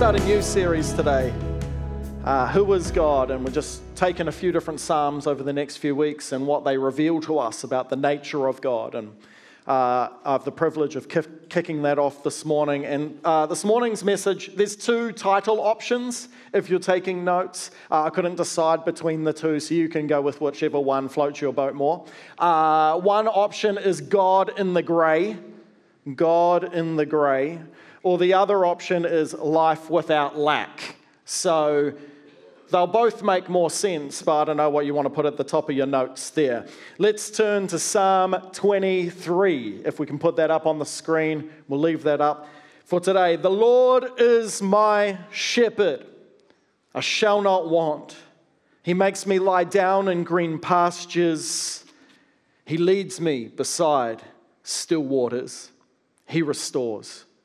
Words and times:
start 0.00 0.18
a 0.18 0.24
new 0.24 0.40
series 0.40 0.94
today. 0.94 1.30
Uh, 2.24 2.50
who 2.50 2.72
is 2.72 2.90
God? 2.90 3.30
And 3.30 3.44
we're 3.44 3.50
just 3.50 3.82
taking 3.96 4.28
a 4.28 4.32
few 4.32 4.50
different 4.50 4.80
Psalms 4.80 5.26
over 5.26 5.42
the 5.42 5.52
next 5.52 5.76
few 5.76 5.94
weeks 5.94 6.32
and 6.32 6.46
what 6.46 6.64
they 6.64 6.78
reveal 6.78 7.20
to 7.20 7.38
us 7.38 7.64
about 7.64 7.90
the 7.90 7.96
nature 7.96 8.46
of 8.46 8.62
God. 8.62 8.94
And 8.94 9.10
uh, 9.68 10.08
I 10.24 10.32
have 10.32 10.46
the 10.46 10.52
privilege 10.52 10.96
of 10.96 11.06
ki- 11.06 11.28
kicking 11.50 11.82
that 11.82 11.98
off 11.98 12.22
this 12.22 12.46
morning. 12.46 12.86
And 12.86 13.20
uh, 13.26 13.44
this 13.44 13.62
morning's 13.62 14.02
message, 14.02 14.56
there's 14.56 14.74
two 14.74 15.12
title 15.12 15.60
options 15.60 16.30
if 16.54 16.70
you're 16.70 16.78
taking 16.78 17.22
notes. 17.22 17.70
Uh, 17.90 18.04
I 18.04 18.08
couldn't 18.08 18.36
decide 18.36 18.86
between 18.86 19.24
the 19.24 19.34
two, 19.34 19.60
so 19.60 19.74
you 19.74 19.90
can 19.90 20.06
go 20.06 20.22
with 20.22 20.40
whichever 20.40 20.80
one 20.80 21.10
floats 21.10 21.42
your 21.42 21.52
boat 21.52 21.74
more. 21.74 22.06
Uh, 22.38 22.98
one 22.98 23.28
option 23.28 23.76
is 23.76 24.00
God 24.00 24.58
in 24.58 24.72
the 24.72 24.82
grey. 24.82 25.36
God 26.16 26.72
in 26.72 26.96
the 26.96 27.04
grey. 27.04 27.58
Or 28.02 28.16
the 28.18 28.34
other 28.34 28.64
option 28.64 29.04
is 29.04 29.34
life 29.34 29.90
without 29.90 30.38
lack. 30.38 30.96
So 31.26 31.92
they'll 32.70 32.86
both 32.86 33.22
make 33.22 33.48
more 33.48 33.70
sense, 33.70 34.22
but 34.22 34.40
I 34.40 34.44
don't 34.44 34.56
know 34.56 34.70
what 34.70 34.86
you 34.86 34.94
want 34.94 35.06
to 35.06 35.10
put 35.10 35.26
at 35.26 35.36
the 35.36 35.44
top 35.44 35.68
of 35.68 35.76
your 35.76 35.86
notes 35.86 36.30
there. 36.30 36.66
Let's 36.98 37.30
turn 37.30 37.66
to 37.68 37.78
Psalm 37.78 38.36
23. 38.52 39.82
If 39.84 39.98
we 39.98 40.06
can 40.06 40.18
put 40.18 40.36
that 40.36 40.50
up 40.50 40.66
on 40.66 40.78
the 40.78 40.86
screen, 40.86 41.50
we'll 41.68 41.80
leave 41.80 42.02
that 42.04 42.20
up 42.20 42.48
for 42.84 43.00
today. 43.00 43.36
The 43.36 43.50
Lord 43.50 44.04
is 44.18 44.62
my 44.62 45.18
shepherd, 45.30 46.06
I 46.94 47.00
shall 47.00 47.42
not 47.42 47.68
want. 47.68 48.16
He 48.82 48.94
makes 48.94 49.26
me 49.26 49.38
lie 49.38 49.64
down 49.64 50.08
in 50.08 50.24
green 50.24 50.58
pastures. 50.58 51.84
He 52.64 52.78
leads 52.78 53.20
me 53.20 53.48
beside 53.48 54.22
still 54.62 55.02
waters. 55.02 55.70
He 56.26 56.40
restores 56.40 57.26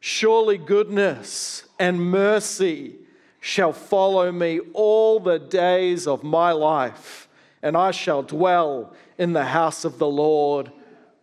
Surely 0.00 0.56
goodness 0.56 1.64
and 1.78 2.00
mercy 2.00 2.96
shall 3.38 3.72
follow 3.72 4.32
me 4.32 4.60
all 4.72 5.20
the 5.20 5.38
days 5.38 6.06
of 6.06 6.24
my 6.24 6.52
life, 6.52 7.28
and 7.62 7.76
I 7.76 7.90
shall 7.90 8.22
dwell 8.22 8.94
in 9.18 9.34
the 9.34 9.44
house 9.44 9.84
of 9.84 9.98
the 9.98 10.08
Lord 10.08 10.72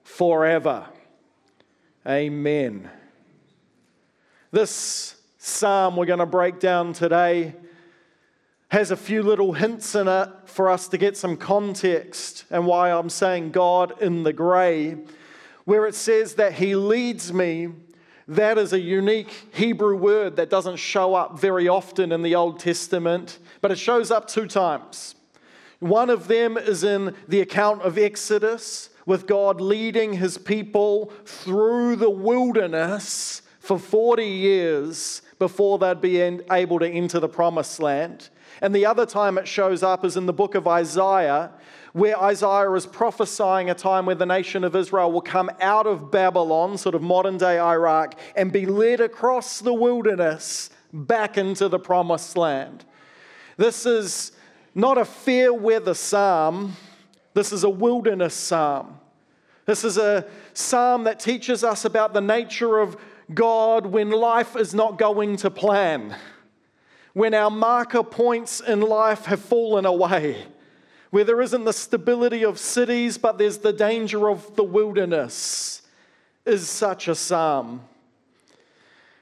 forever. 0.04 0.86
Amen. 2.08 2.90
This 4.52 5.16
psalm 5.40 5.96
we're 5.96 6.06
going 6.06 6.20
to 6.20 6.26
break 6.26 6.60
down 6.60 6.94
today 6.94 7.56
has 8.70 8.92
a 8.92 8.98
few 8.98 9.24
little 9.24 9.54
hints 9.54 9.96
in 9.96 10.08
it 10.08 10.30
for 10.46 10.70
us 10.70 10.88
to 10.90 10.98
get 10.98 11.18
some 11.18 11.38
context 11.38 12.46
and 12.52 12.66
why 12.66 12.92
I'm 12.92 13.10
saying 13.10 13.52
God 13.52 14.02
in 14.02 14.24
the 14.24 14.34
grey, 14.34 14.98
where 15.66 15.88
it 15.88 15.96
says 15.96 16.36
that 16.36 16.54
He 16.54 16.76
leads 16.76 17.34
me 17.34 17.70
that 18.28 18.58
is 18.58 18.74
a 18.74 18.80
unique 18.80 19.32
Hebrew 19.54 19.96
word 19.96 20.36
that 20.36 20.50
doesn't 20.50 20.78
show 20.78 21.16
up 21.16 21.40
very 21.40 21.68
often 21.68 22.12
in 22.12 22.24
the 22.24 22.36
Old 22.36 22.60
Testament, 22.60 23.40
but 23.62 23.72
it 23.72 23.80
shows 23.80 24.12
up 24.12 24.28
two 24.28 24.48
times. 24.48 25.16
One 25.80 26.10
of 26.10 26.28
them 26.28 26.58
is 26.58 26.84
in 26.84 27.16
the 27.28 27.40
account 27.40 27.84
of 27.84 27.98
Exodus, 27.98 28.90
with 29.06 29.26
God 29.26 29.62
leading 29.62 30.14
his 30.14 30.38
people 30.38 31.14
through 31.24 31.96
the 31.96 32.10
wilderness 32.10 33.42
for 33.60 33.80
40 33.80 34.26
years 34.26 35.22
before 35.40 35.78
they'd 35.78 36.02
be 36.02 36.18
able 36.20 36.80
to 36.80 36.90
enter 36.90 37.20
the 37.20 37.30
promised 37.30 37.80
land. 37.80 38.30
And 38.62 38.76
the 38.76 38.86
other 38.86 39.06
time 39.06 39.38
it 39.38 39.48
shows 39.48 39.82
up 39.82 40.04
is 40.04 40.18
in 40.18 40.26
the 40.26 40.34
book 40.34 40.56
of 40.56 40.68
Isaiah, 40.68 41.52
where 41.98 42.22
Isaiah 42.22 42.72
is 42.74 42.86
prophesying 42.86 43.72
a 43.72 43.74
time 43.74 44.06
where 44.06 44.16
the 44.16 44.26
nation 44.26 44.64
of 44.64 44.76
Israel 44.76 45.12
will 45.12 45.20
come 45.20 45.50
out 45.60 45.88
of 45.88 46.12
Babylon, 46.12 46.78
sort 46.78 46.94
of 46.94 47.02
modern 47.02 47.40
day 47.40 47.58
Iraq, 47.58 48.14
and 48.36 48.54
be 48.54 48.68
led 48.68 49.02
across 49.02 49.62
the 49.62 49.74
wilderness 49.74 50.70
back 50.94 51.40
into 51.40 51.68
the 51.68 51.80
promised 51.80 52.38
land. 52.38 52.86
This 53.58 53.88
is 53.88 54.32
not 54.76 55.00
a 55.00 55.06
fair 55.06 55.52
weather 55.52 55.96
psalm, 55.96 56.76
this 57.34 57.52
is 57.52 57.64
a 57.64 57.70
wilderness 57.70 58.36
psalm. 58.36 59.00
This 59.66 59.84
is 59.84 59.98
a 59.98 60.26
psalm 60.54 61.04
that 61.06 61.20
teaches 61.20 61.64
us 61.64 61.84
about 61.84 62.14
the 62.14 62.22
nature 62.22 62.78
of 62.78 62.96
God 63.34 63.88
when 63.88 64.12
life 64.12 64.56
is 64.56 64.74
not 64.76 65.00
going 65.00 65.36
to 65.38 65.50
plan, 65.50 66.16
when 67.14 67.34
our 67.34 67.50
marker 67.50 68.04
points 68.04 68.62
in 68.62 68.82
life 68.82 69.26
have 69.26 69.42
fallen 69.42 69.88
away 69.88 70.46
where 71.10 71.24
there 71.24 71.42
isn't 71.42 71.64
the 71.64 71.74
stability 71.74 72.44
of 72.44 72.60
cities, 72.60 73.18
but 73.18 73.38
there's 73.38 73.60
the 73.60 73.74
danger 73.74 74.30
of 74.30 74.56
the 74.56 74.64
wilderness, 74.64 75.82
is 76.46 76.68
such 76.68 77.08
a 77.08 77.16
psalm. 77.16 77.82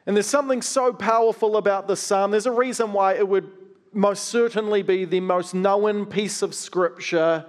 And 0.06 0.16
there's 0.16 0.28
something 0.28 0.62
so 0.62 0.94
powerful 0.94 1.57
about 1.57 1.88
the 1.88 1.96
psalm. 1.96 2.31
There's 2.31 2.46
a 2.46 2.51
reason 2.51 2.94
why 2.94 3.16
it 3.16 3.28
would 3.28 3.51
most 3.91 4.25
certainly 4.25 4.84
be 4.84 5.06
the 5.06 5.19
most 5.19 5.56
known 5.56 6.06
piece 6.06 6.41
of 6.41 6.53
scripture 6.53 7.46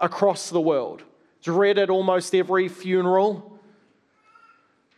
across 0.00 0.50
the 0.50 0.60
world. 0.60 1.02
It's 1.38 1.48
read 1.48 1.78
at 1.78 1.90
almost 1.90 2.34
every 2.34 2.68
funeral. 2.68 3.51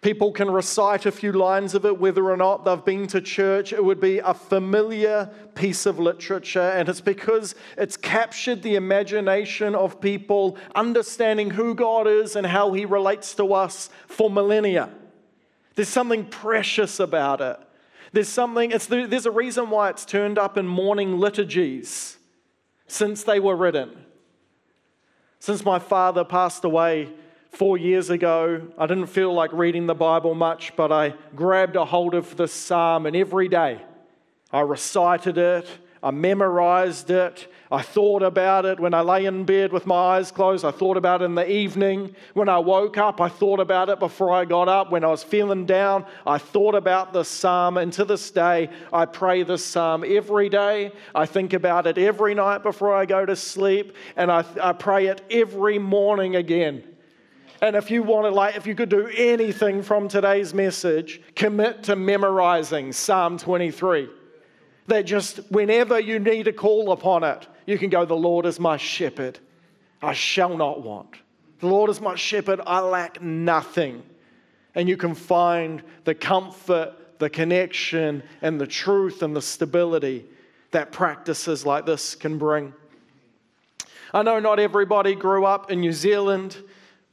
People 0.04 0.32
can 0.32 0.50
recite 0.50 1.06
a 1.06 1.10
few 1.10 1.32
lines 1.32 1.74
of 1.74 1.86
it, 1.86 1.98
whether 1.98 2.30
or 2.30 2.36
not 2.36 2.66
they've 2.66 2.84
been 2.84 3.06
to 3.06 3.22
church. 3.22 3.72
It 3.72 3.82
would 3.82 4.00
be 4.00 4.18
a 4.18 4.34
familiar 4.34 5.30
piece 5.54 5.86
of 5.86 5.98
literature, 5.98 6.60
and 6.60 6.90
it's 6.90 7.00
because 7.00 7.54
it's 7.78 7.96
captured 7.96 8.62
the 8.62 8.74
imagination 8.74 9.74
of 9.74 10.02
people 10.02 10.58
understanding 10.74 11.48
who 11.48 11.74
God 11.74 12.06
is 12.06 12.36
and 12.36 12.46
how 12.46 12.74
He 12.74 12.84
relates 12.84 13.34
to 13.36 13.54
us 13.54 13.88
for 14.06 14.28
millennia. 14.28 14.90
There's 15.74 15.88
something 15.88 16.26
precious 16.26 17.00
about 17.00 17.40
it. 17.40 17.58
There's 18.12 18.28
something, 18.28 18.72
the, 18.72 19.06
there's 19.08 19.24
a 19.24 19.30
reason 19.30 19.70
why 19.70 19.88
it's 19.88 20.04
turned 20.04 20.38
up 20.38 20.58
in 20.58 20.66
morning 20.66 21.18
liturgies 21.18 22.18
since 22.86 23.22
they 23.22 23.40
were 23.40 23.56
written. 23.56 24.04
Since 25.38 25.64
my 25.64 25.78
father 25.78 26.24
passed 26.24 26.62
away 26.62 27.08
four 27.54 27.78
years 27.78 28.10
ago. 28.10 28.68
I 28.76 28.86
didn't 28.86 29.06
feel 29.06 29.32
like 29.32 29.52
reading 29.52 29.86
the 29.86 29.94
Bible 29.94 30.34
much, 30.34 30.74
but 30.76 30.92
I 30.92 31.14
grabbed 31.34 31.76
a 31.76 31.84
hold 31.84 32.14
of 32.14 32.36
this 32.36 32.52
psalm, 32.52 33.06
and 33.06 33.16
every 33.16 33.48
day 33.48 33.80
I 34.52 34.60
recited 34.60 35.38
it, 35.38 35.68
I 36.02 36.10
memorized 36.10 37.10
it, 37.10 37.48
I 37.74 37.82
thought 37.82 38.22
about 38.22 38.66
it 38.66 38.78
when 38.78 38.94
I 38.94 39.00
lay 39.00 39.24
in 39.24 39.44
bed 39.44 39.72
with 39.72 39.84
my 39.84 39.96
eyes 39.96 40.30
closed. 40.30 40.64
I 40.64 40.70
thought 40.70 40.96
about 40.96 41.22
it 41.22 41.24
in 41.24 41.34
the 41.34 41.50
evening. 41.50 42.14
When 42.34 42.48
I 42.48 42.58
woke 42.58 42.98
up, 42.98 43.20
I 43.20 43.28
thought 43.28 43.58
about 43.58 43.88
it 43.88 43.98
before 43.98 44.30
I 44.30 44.44
got 44.44 44.68
up. 44.68 44.92
When 44.92 45.02
I 45.02 45.08
was 45.08 45.24
feeling 45.24 45.66
down, 45.66 46.06
I 46.24 46.38
thought 46.38 46.76
about 46.76 47.12
the 47.12 47.24
psalm. 47.24 47.78
And 47.78 47.92
to 47.94 48.04
this 48.04 48.30
day, 48.30 48.70
I 48.92 49.06
pray 49.06 49.42
this 49.42 49.64
psalm 49.64 50.04
every 50.06 50.48
day. 50.48 50.92
I 51.16 51.26
think 51.26 51.52
about 51.52 51.88
it 51.88 51.98
every 51.98 52.34
night 52.34 52.62
before 52.62 52.94
I 52.94 53.06
go 53.06 53.26
to 53.26 53.34
sleep. 53.34 53.96
And 54.14 54.30
I, 54.30 54.44
I 54.62 54.72
pray 54.72 55.06
it 55.06 55.22
every 55.28 55.80
morning 55.80 56.36
again. 56.36 56.84
And 57.64 57.76
if 57.76 57.90
you 57.90 58.02
want 58.02 58.26
to, 58.26 58.30
like, 58.30 58.56
if 58.56 58.66
you 58.66 58.74
could 58.74 58.90
do 58.90 59.06
anything 59.06 59.82
from 59.82 60.06
today's 60.06 60.52
message, 60.52 61.22
commit 61.34 61.84
to 61.84 61.96
memorizing 61.96 62.92
Psalm 62.92 63.38
23. 63.38 64.06
That 64.88 65.06
just 65.06 65.38
whenever 65.50 65.98
you 65.98 66.18
need 66.18 66.42
to 66.42 66.52
call 66.52 66.92
upon 66.92 67.24
it, 67.24 67.48
you 67.64 67.78
can 67.78 67.88
go, 67.88 68.04
The 68.04 68.14
Lord 68.14 68.44
is 68.44 68.60
my 68.60 68.76
shepherd, 68.76 69.38
I 70.02 70.12
shall 70.12 70.58
not 70.58 70.82
want. 70.82 71.16
The 71.60 71.68
Lord 71.68 71.88
is 71.88 72.02
my 72.02 72.16
shepherd, 72.16 72.60
I 72.66 72.80
lack 72.80 73.22
nothing. 73.22 74.02
And 74.74 74.86
you 74.86 74.98
can 74.98 75.14
find 75.14 75.82
the 76.04 76.14
comfort, 76.14 77.18
the 77.18 77.30
connection, 77.30 78.24
and 78.42 78.60
the 78.60 78.66
truth 78.66 79.22
and 79.22 79.34
the 79.34 79.40
stability 79.40 80.26
that 80.72 80.92
practices 80.92 81.64
like 81.64 81.86
this 81.86 82.14
can 82.14 82.36
bring. 82.36 82.74
I 84.12 84.22
know 84.22 84.38
not 84.38 84.60
everybody 84.60 85.14
grew 85.14 85.46
up 85.46 85.70
in 85.70 85.80
New 85.80 85.92
Zealand 85.92 86.58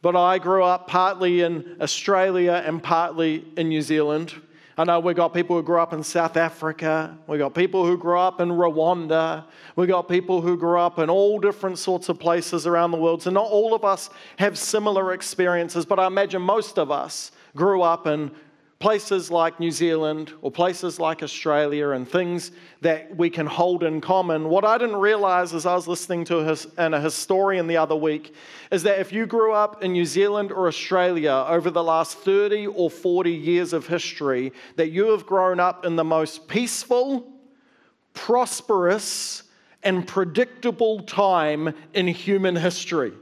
but 0.01 0.15
I 0.15 0.39
grew 0.39 0.63
up 0.63 0.87
partly 0.87 1.41
in 1.41 1.77
Australia 1.79 2.63
and 2.65 2.81
partly 2.81 3.45
in 3.55 3.69
New 3.69 3.81
Zealand. 3.81 4.33
I 4.77 4.83
know 4.85 4.99
we've 4.99 5.15
got 5.15 5.33
people 5.33 5.55
who 5.55 5.63
grew 5.63 5.79
up 5.79 5.93
in 5.93 6.01
South 6.01 6.37
Africa. 6.37 7.15
We've 7.27 7.39
got 7.39 7.53
people 7.53 7.85
who 7.85 7.97
grew 7.97 8.17
up 8.17 8.39
in 8.39 8.49
Rwanda. 8.49 9.45
We've 9.75 9.87
got 9.87 10.07
people 10.07 10.41
who 10.41 10.57
grew 10.57 10.79
up 10.79 10.97
in 10.97 11.09
all 11.09 11.39
different 11.39 11.77
sorts 11.77 12.09
of 12.09 12.19
places 12.19 12.65
around 12.65 12.91
the 12.91 12.97
world. 12.97 13.21
So 13.21 13.29
not 13.29 13.45
all 13.45 13.75
of 13.75 13.83
us 13.83 14.09
have 14.39 14.57
similar 14.57 15.13
experiences, 15.13 15.85
but 15.85 15.99
I 15.99 16.07
imagine 16.07 16.41
most 16.41 16.79
of 16.79 16.89
us 16.89 17.31
grew 17.55 17.81
up 17.81 18.07
in 18.07 18.31
places 18.81 19.29
like 19.31 19.59
New 19.59 19.71
Zealand 19.71 20.33
or 20.41 20.51
places 20.51 20.99
like 20.99 21.21
Australia 21.21 21.91
and 21.91 22.09
things 22.09 22.51
that 22.81 23.15
we 23.15 23.29
can 23.29 23.45
hold 23.45 23.83
in 23.83 24.01
common. 24.01 24.49
What 24.49 24.65
I 24.65 24.77
didn't 24.77 24.97
realize 24.97 25.53
as 25.53 25.65
I 25.65 25.75
was 25.75 25.87
listening 25.87 26.25
to 26.25 26.39
a, 26.51 26.57
and 26.77 26.95
a 26.95 26.99
historian 26.99 27.67
the 27.67 27.77
other 27.77 27.95
week 27.95 28.33
is 28.71 28.83
that 28.83 28.99
if 28.99 29.13
you 29.13 29.27
grew 29.27 29.53
up 29.53 29.83
in 29.83 29.93
New 29.93 30.05
Zealand 30.05 30.51
or 30.51 30.67
Australia 30.67 31.45
over 31.47 31.69
the 31.69 31.83
last 31.83 32.17
30 32.17 32.67
or 32.67 32.89
40 32.89 33.31
years 33.31 33.71
of 33.71 33.85
history, 33.85 34.51
that 34.75 34.89
you 34.89 35.11
have 35.11 35.25
grown 35.27 35.59
up 35.59 35.85
in 35.85 35.95
the 35.95 36.03
most 36.03 36.47
peaceful, 36.47 37.31
prosperous, 38.13 39.43
and 39.83 40.07
predictable 40.07 41.01
time 41.03 41.73
in 41.93 42.07
human 42.07 42.55
history 42.55 43.13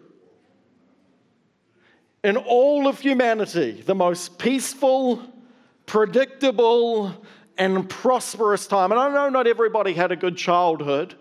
in 2.23 2.35
all 2.35 2.87
of 2.87 2.99
humanity, 2.99 3.81
the 3.85 3.95
most 3.95 4.37
peaceful, 4.37 5.23
predictable, 5.89 7.11
and 7.57 7.89
prosperous 7.89 8.67
time. 8.67 8.91
And 8.91 9.01
I 9.01 9.09
know 9.11 9.27
not 9.29 9.47
everybody 9.47 9.93
had 9.93 10.11
a 10.11 10.15
good 10.15 10.37
childhood. 10.37 11.15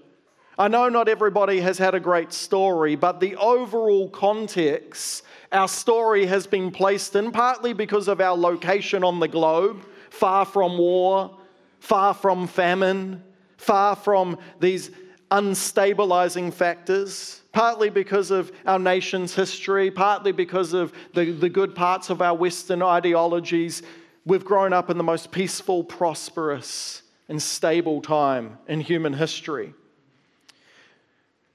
I 0.59 0.69
know 0.69 0.91
not 0.91 1.09
everybody 1.09 1.61
has 1.61 1.79
had 1.79 1.95
a 1.95 2.01
great 2.01 2.35
story, 2.35 2.95
but 2.95 3.19
the 3.19 3.35
overall 3.37 4.11
context 4.11 5.25
our 5.53 5.69
story 5.69 6.27
has 6.27 6.47
been 6.47 6.71
placed 6.71 7.17
in, 7.17 7.33
partly 7.33 7.73
because 7.73 8.09
of 8.09 8.21
our 8.21 8.37
location 8.37 9.03
on 9.03 9.21
the 9.21 9.27
globe, 9.27 9.87
far 10.11 10.45
from 10.45 10.77
war, 10.77 11.35
far 11.81 12.13
from 12.13 12.47
famine, 12.47 13.23
far 13.57 13.97
from 13.97 14.37
these 14.61 14.91
unstabilizing 15.31 16.53
factors, 16.53 17.41
partly 17.53 17.89
because 17.89 18.31
of 18.31 18.53
our 18.67 18.79
nation's 18.79 19.35
history, 19.35 19.91
partly 19.91 20.33
because 20.33 20.75
of 20.75 20.93
the, 21.15 21.33
the 21.33 21.49
good 21.49 21.75
parts 21.75 22.11
of 22.11 22.21
our 22.21 22.37
Western 22.37 22.83
ideologies, 22.83 23.83
We've 24.29 24.45
grown 24.45 24.75
up 24.75 24.91
in 24.91 24.99
the 24.99 25.05
most 25.05 25.33
peaceful, 25.33 25.83
prosperous, 25.83 27.01
and 27.31 27.43
stable 27.43 28.03
time 28.03 28.59
in 28.69 28.83
human 28.83 29.15
history. 29.15 29.73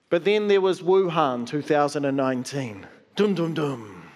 But 0.09 0.25
then 0.25 0.47
there 0.47 0.59
was 0.59 0.81
Wuhan 0.81 1.45
2019. 1.45 2.87
Dum 3.15 3.35
dum 3.35 3.53
dum. 3.53 4.09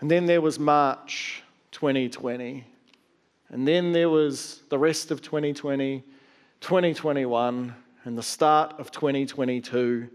And 0.00 0.10
then 0.10 0.24
there 0.24 0.40
was 0.40 0.58
March 0.58 1.42
2020. 1.72 2.64
And 3.50 3.68
then 3.68 3.92
there 3.92 4.08
was 4.08 4.62
the 4.70 4.78
rest 4.78 5.10
of 5.10 5.20
2020, 5.20 6.02
2021, 6.62 7.74
and 8.04 8.16
the 8.16 8.22
start 8.22 8.74
of 8.78 8.90
2022. 8.90 10.08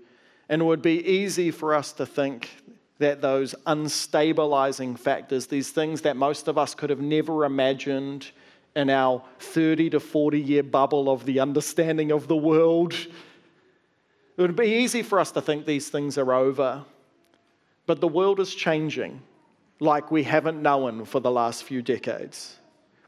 And 0.50 0.62
it 0.64 0.66
would 0.66 0.82
be 0.82 1.08
easy 1.08 1.52
for 1.52 1.76
us 1.76 1.92
to 1.94 2.06
think 2.08 2.50
that 3.00 3.22
those 3.22 3.54
unstabilizing 3.66 4.98
factors, 4.98 5.48
these 5.48 5.70
things 5.70 6.02
that 6.02 6.16
most 6.16 6.48
of 6.48 6.58
us 6.58 6.74
could 6.74 6.90
have 6.90 7.02
never 7.02 7.46
imagined 7.46 8.32
in 8.76 8.90
our 8.90 9.24
30 9.40 9.92
to 9.92 10.00
40 10.00 10.40
year 10.40 10.64
bubble 10.64 11.10
of 11.10 11.26
the 11.26 11.40
understanding 11.40 12.12
of 12.12 12.28
the 12.28 12.36
world, 12.36 12.94
it 12.94 14.42
would 14.42 14.56
be 14.56 14.68
easy 14.68 15.02
for 15.02 15.20
us 15.20 15.32
to 15.32 15.42
think 15.42 15.66
these 15.66 15.90
things 15.90 16.18
are 16.18 16.34
over. 16.34 16.86
But 17.88 18.02
the 18.02 18.08
world 18.08 18.40
is 18.40 18.54
changing 18.54 19.22
like 19.80 20.12
we 20.12 20.24
haven't 20.24 20.62
known 20.62 21.06
for 21.06 21.20
the 21.20 21.32
last 21.32 21.64
few 21.64 21.82
decades. 21.82 22.58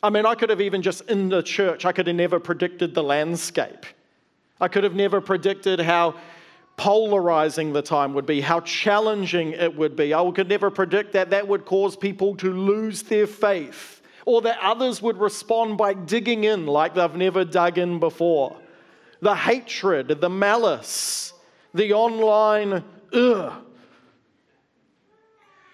I 0.02 0.10
mean, 0.10 0.26
I 0.26 0.36
could 0.36 0.50
have 0.50 0.62
even 0.62 0.82
just 0.82 1.02
in 1.10 1.30
the 1.30 1.42
church, 1.42 1.86
I 1.86 1.92
could 1.92 2.08
have 2.08 2.16
never 2.16 2.40
predicted 2.40 2.94
the 2.94 3.04
landscape. 3.04 3.86
I 4.62 4.68
could 4.68 4.84
have 4.84 4.96
never 4.96 5.22
predicted 5.22 5.80
how 5.80 6.16
polarizing 6.80 7.74
the 7.74 7.82
time 7.82 8.14
would 8.14 8.26
be, 8.26 8.40
how 8.40 8.62
challenging 8.62 9.52
it 9.52 9.76
would 9.76 9.98
be. 9.98 10.14
I 10.14 10.32
could 10.32 10.48
never 10.48 10.72
predict 10.72 11.12
that 11.12 11.32
that 11.32 11.46
would 11.46 11.66
cause 11.66 11.98
people 11.98 12.38
to 12.38 12.54
lose 12.54 13.04
their 13.04 13.28
faith 13.28 14.02
or 14.26 14.42
that 14.44 14.58
others 14.62 15.02
would 15.02 15.18
respond 15.18 15.78
by 15.78 15.94
digging 15.94 16.46
in 16.46 16.66
like 16.66 16.96
they've 16.96 17.16
never 17.16 17.44
dug 17.44 17.78
in 17.78 18.00
before. 18.00 18.56
The 19.20 19.36
hatred, 19.36 20.22
the 20.22 20.30
malice, 20.30 21.34
the 21.74 21.92
online, 21.92 22.82
ugh. 23.12 23.54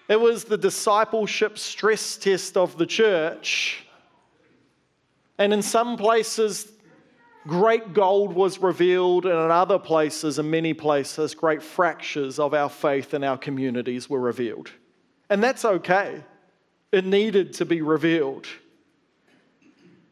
It 0.08 0.20
was 0.20 0.42
the 0.42 0.58
discipleship 0.58 1.56
stress 1.56 2.16
test 2.16 2.56
of 2.56 2.78
the 2.78 2.86
church. 2.86 3.86
And 5.38 5.52
in 5.52 5.62
some 5.62 5.96
places, 5.96 6.72
great 7.46 7.92
gold 7.92 8.32
was 8.32 8.58
revealed, 8.58 9.24
and 9.24 9.34
in 9.34 9.50
other 9.50 9.78
places, 9.78 10.38
in 10.38 10.50
many 10.50 10.74
places, 10.74 11.34
great 11.34 11.62
fractures 11.62 12.38
of 12.38 12.54
our 12.54 12.68
faith 12.68 13.14
and 13.14 13.24
our 13.24 13.38
communities 13.38 14.10
were 14.10 14.20
revealed. 14.20 14.70
And 15.30 15.42
that's 15.42 15.64
okay. 15.64 16.22
It 16.92 17.04
needed 17.04 17.52
to 17.54 17.64
be 17.64 17.82
revealed. 17.82 18.46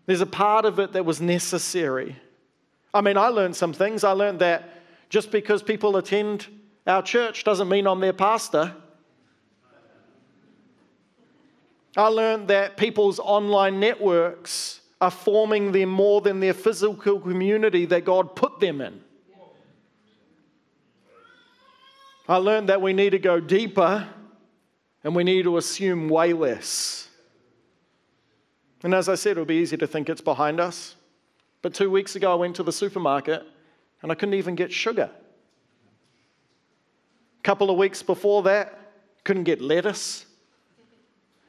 There's 0.06 0.20
a 0.20 0.26
part 0.26 0.64
of 0.64 0.78
it 0.78 0.92
that 0.92 1.04
was 1.04 1.20
necessary. 1.20 2.16
I 2.92 3.00
mean, 3.00 3.16
I 3.16 3.28
learned 3.28 3.56
some 3.56 3.72
things. 3.72 4.04
I 4.04 4.12
learned 4.12 4.40
that 4.40 4.70
just 5.08 5.30
because 5.30 5.62
people 5.62 5.96
attend 5.96 6.46
our 6.86 7.02
church 7.02 7.44
doesn't 7.44 7.68
mean 7.68 7.86
I'm 7.86 8.00
their 8.00 8.12
pastor. 8.12 8.74
I 11.96 12.08
learned 12.08 12.48
that 12.48 12.76
people's 12.76 13.20
online 13.20 13.78
networks 13.78 14.80
are 15.04 15.10
forming 15.10 15.70
them 15.70 15.90
more 15.90 16.22
than 16.22 16.40
their 16.40 16.54
physical 16.54 17.20
community 17.20 17.84
that 17.84 18.06
God 18.06 18.34
put 18.34 18.58
them 18.58 18.80
in. 18.80 19.00
I 22.26 22.36
learned 22.36 22.70
that 22.70 22.80
we 22.80 22.94
need 22.94 23.10
to 23.10 23.18
go 23.18 23.38
deeper 23.38 24.08
and 25.04 25.14
we 25.14 25.22
need 25.22 25.42
to 25.42 25.58
assume 25.58 26.08
way 26.08 26.32
less. 26.32 27.08
And 28.82 28.94
as 28.94 29.10
I 29.10 29.14
said, 29.14 29.32
it'll 29.32 29.44
be 29.44 29.56
easy 29.56 29.76
to 29.76 29.86
think 29.86 30.08
it's 30.08 30.22
behind 30.22 30.58
us. 30.58 30.96
But 31.60 31.74
two 31.74 31.90
weeks 31.90 32.16
ago, 32.16 32.32
I 32.32 32.36
went 32.36 32.56
to 32.56 32.62
the 32.62 32.72
supermarket 32.72 33.42
and 34.00 34.10
I 34.10 34.14
couldn't 34.14 34.34
even 34.34 34.54
get 34.54 34.72
sugar. 34.72 35.10
A 37.38 37.42
couple 37.42 37.70
of 37.70 37.76
weeks 37.76 38.02
before 38.02 38.42
that, 38.44 38.78
couldn't 39.22 39.44
get 39.44 39.60
lettuce. 39.60 40.24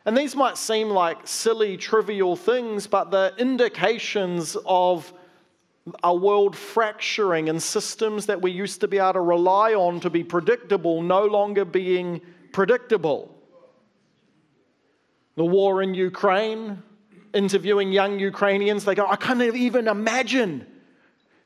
And 0.05 0.15
these 0.15 0.35
might 0.35 0.57
seem 0.57 0.89
like 0.89 1.27
silly, 1.27 1.77
trivial 1.77 2.35
things, 2.35 2.85
but 2.85 3.09
they're 3.09 3.33
indications 3.37 4.55
of 4.65 5.11
a 6.03 6.15
world 6.15 6.55
fracturing 6.55 7.49
and 7.49 7.61
systems 7.61 8.27
that 8.27 8.41
we 8.41 8.51
used 8.51 8.81
to 8.81 8.87
be 8.87 8.97
able 8.97 9.13
to 9.13 9.21
rely 9.21 9.73
on 9.73 9.99
to 9.99 10.09
be 10.09 10.23
predictable 10.23 11.01
no 11.01 11.25
longer 11.25 11.65
being 11.65 12.21
predictable. 12.51 13.35
The 15.35 15.45
war 15.45 15.81
in 15.81 15.93
Ukraine, 15.93 16.81
interviewing 17.33 17.91
young 17.91 18.19
Ukrainians, 18.19 18.85
they 18.85 18.95
go, 18.95 19.05
I 19.07 19.15
can't 19.15 19.41
even 19.41 19.87
imagine 19.87 20.65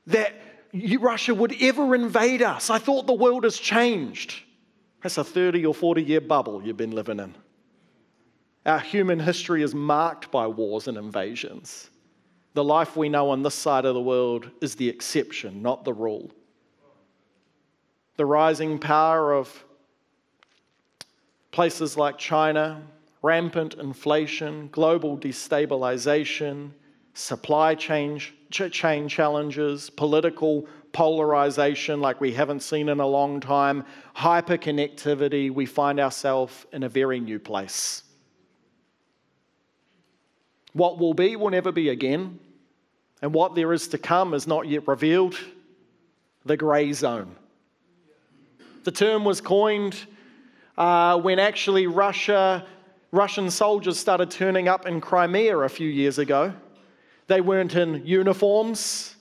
that 0.07 0.33
Russia 0.99 1.33
would 1.33 1.55
ever 1.61 1.95
invade 1.95 2.41
us. 2.41 2.69
I 2.69 2.77
thought 2.77 3.07
the 3.07 3.13
world 3.13 3.43
has 3.45 3.57
changed. 3.57 4.35
That's 5.01 5.17
a 5.17 5.23
30 5.23 5.65
or 5.65 5.73
40 5.73 6.03
year 6.03 6.21
bubble 6.21 6.61
you've 6.63 6.77
been 6.77 6.91
living 6.91 7.19
in. 7.19 7.35
Our 8.69 8.77
human 8.77 9.19
history 9.19 9.63
is 9.63 9.73
marked 9.73 10.29
by 10.29 10.45
wars 10.45 10.87
and 10.87 10.95
invasions. 10.95 11.89
The 12.53 12.63
life 12.63 12.95
we 12.95 13.09
know 13.09 13.31
on 13.31 13.41
this 13.41 13.55
side 13.55 13.83
of 13.83 13.95
the 13.95 14.01
world 14.01 14.51
is 14.61 14.75
the 14.75 14.87
exception, 14.87 15.63
not 15.63 15.83
the 15.83 15.93
rule. 15.93 16.29
The 18.17 18.27
rising 18.27 18.77
power 18.77 19.33
of 19.33 19.63
places 21.49 21.97
like 21.97 22.19
China, 22.19 22.83
rampant 23.23 23.73
inflation, 23.73 24.69
global 24.71 25.17
destabilization, 25.17 26.69
supply 27.15 27.73
chain, 27.73 28.21
chain 28.51 29.07
challenges, 29.07 29.89
political 29.89 30.67
polarization 30.91 32.01
like 32.01 32.21
we 32.21 32.33
haven't 32.33 32.59
seen 32.59 32.89
in 32.89 32.99
a 32.99 33.07
long 33.07 33.39
time, 33.39 33.83
hyperconnectivity, 34.15 35.49
we 35.49 35.65
find 35.65 35.99
ourselves 35.99 36.67
in 36.71 36.83
a 36.83 36.89
very 36.89 37.19
new 37.19 37.39
place. 37.39 38.03
What 40.73 40.99
will 40.99 41.13
be 41.13 41.35
will 41.35 41.49
never 41.49 41.71
be 41.71 41.89
again, 41.89 42.39
and 43.21 43.33
what 43.33 43.55
there 43.55 43.73
is 43.73 43.87
to 43.89 43.97
come 43.97 44.33
is 44.33 44.47
not 44.47 44.67
yet 44.67 44.87
revealed 44.87 45.35
the 46.45 46.57
grey 46.57 46.93
zone. 46.93 47.35
The 48.83 48.91
term 48.91 49.25
was 49.25 49.41
coined 49.41 49.99
uh, 50.77 51.19
when 51.19 51.39
actually 51.39 51.87
Russia, 51.87 52.65
Russian 53.11 53.51
soldiers 53.51 53.99
started 53.99 54.31
turning 54.31 54.67
up 54.67 54.85
in 54.85 55.01
Crimea 55.01 55.57
a 55.57 55.69
few 55.69 55.89
years 55.89 56.17
ago. 56.17 56.53
They 57.27 57.41
weren't 57.41 57.75
in 57.75 58.05
uniforms. 58.05 59.15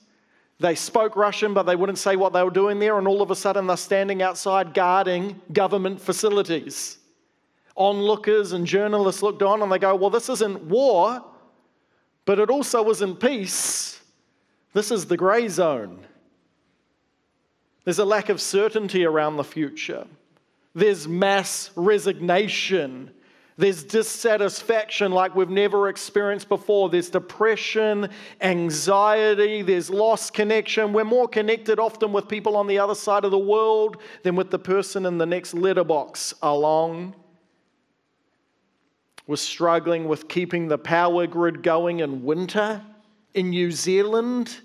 They 0.59 0.75
spoke 0.75 1.15
Russian, 1.15 1.53
but 1.53 1.63
they 1.63 1.75
wouldn't 1.75 1.99
say 1.99 2.15
what 2.15 2.33
they 2.33 2.43
were 2.43 2.49
doing 2.49 2.79
there, 2.79 2.97
and 2.97 3.07
all 3.07 3.21
of 3.21 3.31
a 3.31 3.35
sudden 3.35 3.67
they're 3.67 3.77
standing 3.77 4.21
outside 4.21 4.73
guarding 4.73 5.39
government 5.53 6.01
facilities. 6.01 6.97
Onlookers 7.75 8.53
and 8.53 8.65
journalists 8.65 9.21
looked 9.21 9.41
on 9.41 9.61
and 9.61 9.71
they 9.71 9.79
go, 9.79 9.95
Well, 9.95 10.09
this 10.09 10.27
isn't 10.27 10.63
war, 10.65 11.23
but 12.29 12.37
it 12.37 12.51
also 12.51 12.87
isn't 12.91 13.19
peace. 13.19 13.99
This 14.73 14.91
is 14.91 15.07
the 15.07 15.17
grey 15.17 15.47
zone. 15.47 16.05
There's 17.85 17.97
a 17.97 18.05
lack 18.05 18.29
of 18.29 18.39
certainty 18.39 19.03
around 19.03 19.37
the 19.37 19.43
future. 19.43 20.05
There's 20.75 21.07
mass 21.07 21.71
resignation. 21.75 23.09
There's 23.57 23.83
dissatisfaction 23.83 25.11
like 25.11 25.35
we've 25.35 25.49
never 25.49 25.89
experienced 25.89 26.49
before. 26.49 26.91
There's 26.91 27.09
depression, 27.09 28.09
anxiety, 28.41 29.63
there's 29.63 29.89
lost 29.89 30.35
connection. 30.35 30.93
We're 30.93 31.05
more 31.05 31.27
connected 31.27 31.79
often 31.79 32.13
with 32.13 32.27
people 32.27 32.55
on 32.55 32.67
the 32.67 32.77
other 32.77 32.93
side 32.93 33.25
of 33.25 33.31
the 33.31 33.39
world 33.39 33.97
than 34.21 34.35
with 34.35 34.51
the 34.51 34.59
person 34.59 35.07
in 35.07 35.17
the 35.17 35.25
next 35.25 35.55
letterbox 35.55 36.35
along. 36.43 37.15
We're 39.29 39.35
struggling 39.35 40.07
with 40.07 40.27
keeping 40.27 40.69
the 40.69 40.79
power 40.79 41.27
grid 41.27 41.61
going 41.61 41.99
in 41.99 42.23
winter 42.23 42.81
in 43.35 43.51
New 43.51 43.71
Zealand. 43.71 44.59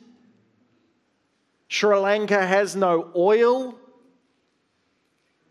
Sri 1.69 1.95
Lanka 1.95 2.47
has 2.47 2.75
no 2.75 3.11
oil. 3.15 3.79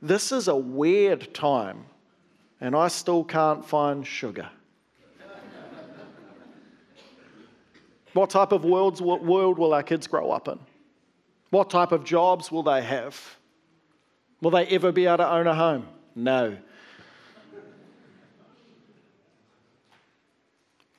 This 0.02 0.32
is 0.32 0.48
a 0.48 0.56
weird 0.56 1.32
time 1.32 1.86
and 2.60 2.76
I 2.76 2.88
still 2.88 3.24
can't 3.24 3.64
find 3.64 4.08
sugar. 4.08 4.50
what 8.14 8.32
type 8.32 8.52
of 8.52 8.66
world 8.66 9.00
will 9.00 9.76
our 9.76 9.84
kids 9.84 10.08
grow 10.08 10.32
up 10.32 10.48
in? 10.48 10.58
What 11.52 11.70
type 11.70 11.92
of 11.92 12.04
jobs 12.04 12.52
will 12.52 12.64
they 12.64 12.82
have? 12.82 13.38
Will 14.42 14.50
they 14.50 14.66
ever 14.66 14.92
be 14.92 15.06
able 15.06 15.18
to 15.18 15.32
own 15.32 15.46
a 15.46 15.54
home? 15.54 15.88
No. 16.16 16.58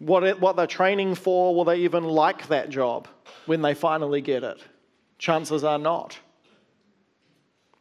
What, 0.04 0.38
what 0.38 0.56
they're 0.56 0.66
training 0.66 1.14
for, 1.14 1.54
will 1.54 1.64
they 1.64 1.78
even 1.78 2.04
like 2.04 2.48
that 2.48 2.68
job 2.68 3.08
when 3.46 3.62
they 3.62 3.72
finally 3.72 4.20
get 4.20 4.44
it? 4.44 4.62
Chances 5.16 5.64
are 5.64 5.78
not. 5.78 6.18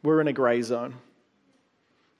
We're 0.02 0.22
in 0.22 0.28
a 0.28 0.32
grey 0.32 0.62
zone. 0.62 0.94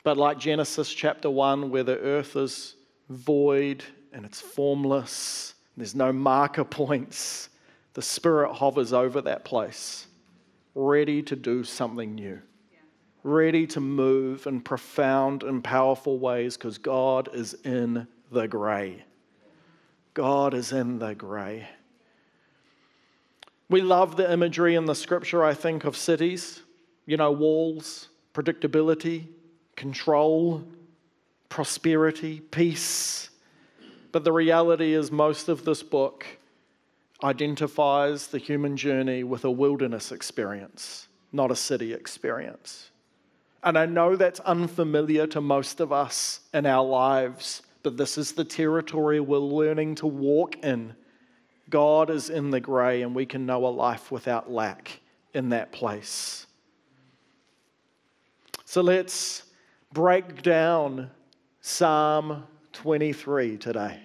But 0.03 0.19
like 0.19 0.39
Genesis 0.39 0.93
chapter 0.93 1.31
1, 1.31 1.71
where 1.71 1.85
the 1.85 1.99
earth 1.99 2.37
is 2.37 2.77
void 3.09 3.83
and 4.13 4.27
it's 4.27 4.43
formless, 4.43 5.55
there's 5.75 5.95
no 5.95 6.13
marker 6.13 6.65
points, 6.65 7.49
the 7.95 8.03
Spirit 8.03 8.53
hovers 8.53 8.93
over 8.93 9.23
that 9.23 9.47
place, 9.47 10.07
ready 10.75 11.23
to 11.23 11.35
do 11.35 11.65
something 11.65 12.15
new, 12.15 12.43
ready 13.23 13.67
to 13.69 13.81
move 13.81 14.47
in 14.47 14.61
profound 14.61 15.45
and 15.45 15.65
powerful 15.65 16.19
ways 16.19 16.59
because 16.59 16.77
God 16.77 17.31
is 17.33 17.55
in 17.65 18.07
the 18.31 18.47
grey. 18.47 19.03
God 20.15 20.55
is 20.55 20.73
in 20.73 21.01
the 21.01 21.15
grey. 21.15 21.69
We 23.69 23.81
love 23.81 24.17
the 24.17 24.33
imagery 24.33 24.77
in 24.77 24.85
the 24.85 24.95
scripture, 24.95 25.43
I 25.43 25.55
think, 25.55 25.85
of 25.85 25.97
cities, 25.97 26.63
you 27.07 27.17
know, 27.17 27.33
walls, 27.33 28.09
predictability, 28.33 29.27
control, 29.75 30.65
prosperity, 31.49 32.41
peace. 32.41 33.31
But 34.13 34.23
the 34.23 34.33
reality 34.33 34.95
is, 34.95 35.11
most 35.11 35.49
of 35.49 35.65
this 35.65 35.83
book 35.83 36.27
identifies 37.23 38.29
the 38.29 38.39
human 38.39 38.77
journey 38.77 39.25
with 39.25 39.45
a 39.45 39.51
wilderness 39.51 40.13
experience, 40.13 41.09
not 41.33 41.51
a 41.51 41.57
city 41.57 41.93
experience. 41.93 42.91
And 43.63 43.79
I 43.79 43.87
know 43.87 44.15
that's 44.15 44.41
unfamiliar 44.41 45.27
to 45.29 45.41
most 45.41 45.81
of 45.81 45.91
us 45.91 46.41
in 46.53 46.67
our 46.67 46.85
lives, 46.85 47.63
but 47.85 47.99
this 47.99 48.17
is 48.17 48.33
the 48.33 48.45
territory 48.45 49.21
we're 49.21 49.39
learning 49.39 49.95
to 49.97 50.07
walk 50.07 50.57
in. 50.65 50.97
God 51.69 52.09
is 52.09 52.31
in 52.31 52.51
the 52.51 52.59
grey, 52.59 53.03
and 53.03 53.15
we 53.15 53.27
can 53.27 53.47
know 53.47 53.67
a 53.67 53.69
life 53.69 54.11
without 54.11 54.51
lack 54.51 55.01
in 55.35 55.51
that 55.51 55.71
place. 55.71 56.47
So 58.65 58.81
let's 58.81 59.45
break 59.93 60.43
down 60.43 61.11
Psalm 61.61 62.45
23 62.73 63.59
today. 63.59 64.01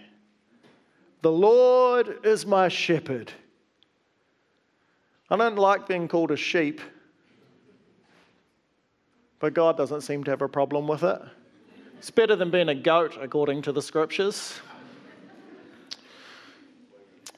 The 1.22 1.32
Lord 1.32 2.26
is 2.26 2.46
my 2.46 2.68
shepherd. 2.68 3.32
I 5.30 5.38
don't 5.38 5.56
like 5.56 5.88
being 5.88 6.10
called 6.10 6.32
a 6.32 6.38
sheep, 6.38 6.82
but 9.40 9.54
God 9.54 9.78
doesn't 9.78 10.02
seem 10.02 10.26
to 10.26 10.32
have 10.32 10.42
a 10.42 10.50
problem 10.50 10.86
with 10.88 11.04
it. 11.04 11.22
It's 12.00 12.10
better 12.10 12.38
than 12.38 12.50
being 12.50 12.70
a 12.70 12.76
goat, 12.76 13.18
according 13.20 13.64
to 13.64 13.74
the 13.74 13.82
scriptures. 13.82 14.58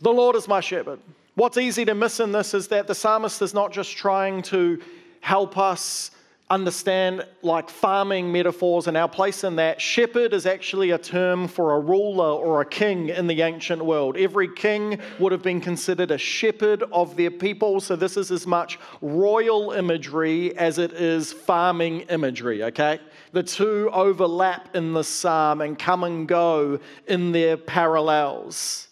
The 0.02 0.12
Lord 0.12 0.36
is 0.36 0.48
my 0.48 0.60
shepherd. 0.60 1.00
What's 1.34 1.58
easy 1.58 1.84
to 1.86 1.96
miss 1.96 2.20
in 2.20 2.32
this 2.32 2.54
is 2.54 2.68
that 2.68 2.86
the 2.86 2.94
psalmist 2.94 3.42
is 3.42 3.56
not 3.56 3.72
just 3.72 3.98
trying 3.98 4.44
to 4.44 4.80
help 5.22 5.58
us 5.58 6.12
understand 6.52 7.26
like 7.42 7.72
farming 7.72 8.32
metaphors 8.32 8.86
and 8.86 8.96
our 8.96 9.08
place 9.08 9.44
in 9.44 9.56
that, 9.56 9.82
shepherd 9.82 10.32
is 10.32 10.46
actually 10.46 10.92
a 10.92 10.98
term 10.98 11.48
for 11.48 11.74
a 11.74 11.80
ruler 11.80 12.32
or 12.32 12.62
a 12.62 12.66
king 12.66 13.10
in 13.10 13.26
the 13.26 13.42
ancient 13.42 13.84
world. 13.84 14.16
Every 14.16 14.54
king 14.54 15.00
would 15.18 15.32
have 15.32 15.42
been 15.42 15.62
considered 15.62 16.12
a 16.12 16.20
shepherd 16.20 16.84
of 16.92 17.18
their 17.18 17.32
people, 17.32 17.80
so 17.80 17.96
this 17.96 18.16
is 18.16 18.30
as 18.30 18.46
much 18.46 18.78
royal 19.02 19.72
imagery 19.72 20.56
as 20.56 20.78
it 20.78 20.94
is 20.94 21.34
farming 21.34 22.02
imagery, 22.02 22.62
okay? 22.66 23.00
The 23.34 23.44
two 23.44 23.90
overlap 23.94 24.76
in 24.76 24.94
the 24.94 25.04
psalm 25.04 25.62
and 25.62 25.80
come 25.80 26.04
and 26.04 26.28
go 26.28 26.80
in 27.08 27.32
their 27.32 27.56
parallels. 27.58 28.90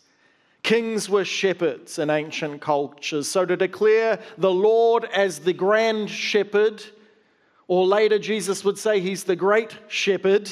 Kings 0.64 1.10
were 1.10 1.26
shepherds 1.26 2.00
in 2.00 2.10
ancient 2.10 2.62
cultures. 2.62 3.28
So 3.28 3.46
to 3.46 3.58
declare 3.58 4.20
the 4.38 4.52
Lord 4.52 5.06
as 5.06 5.40
the 5.40 5.54
grand 5.54 6.10
shepherd 6.10 6.84
or 7.68 7.86
later, 7.86 8.20
Jesus 8.20 8.64
would 8.64 8.78
say 8.78 9.00
he's 9.00 9.24
the 9.24 9.36
great 9.36 9.78
shepherd. 9.88 10.50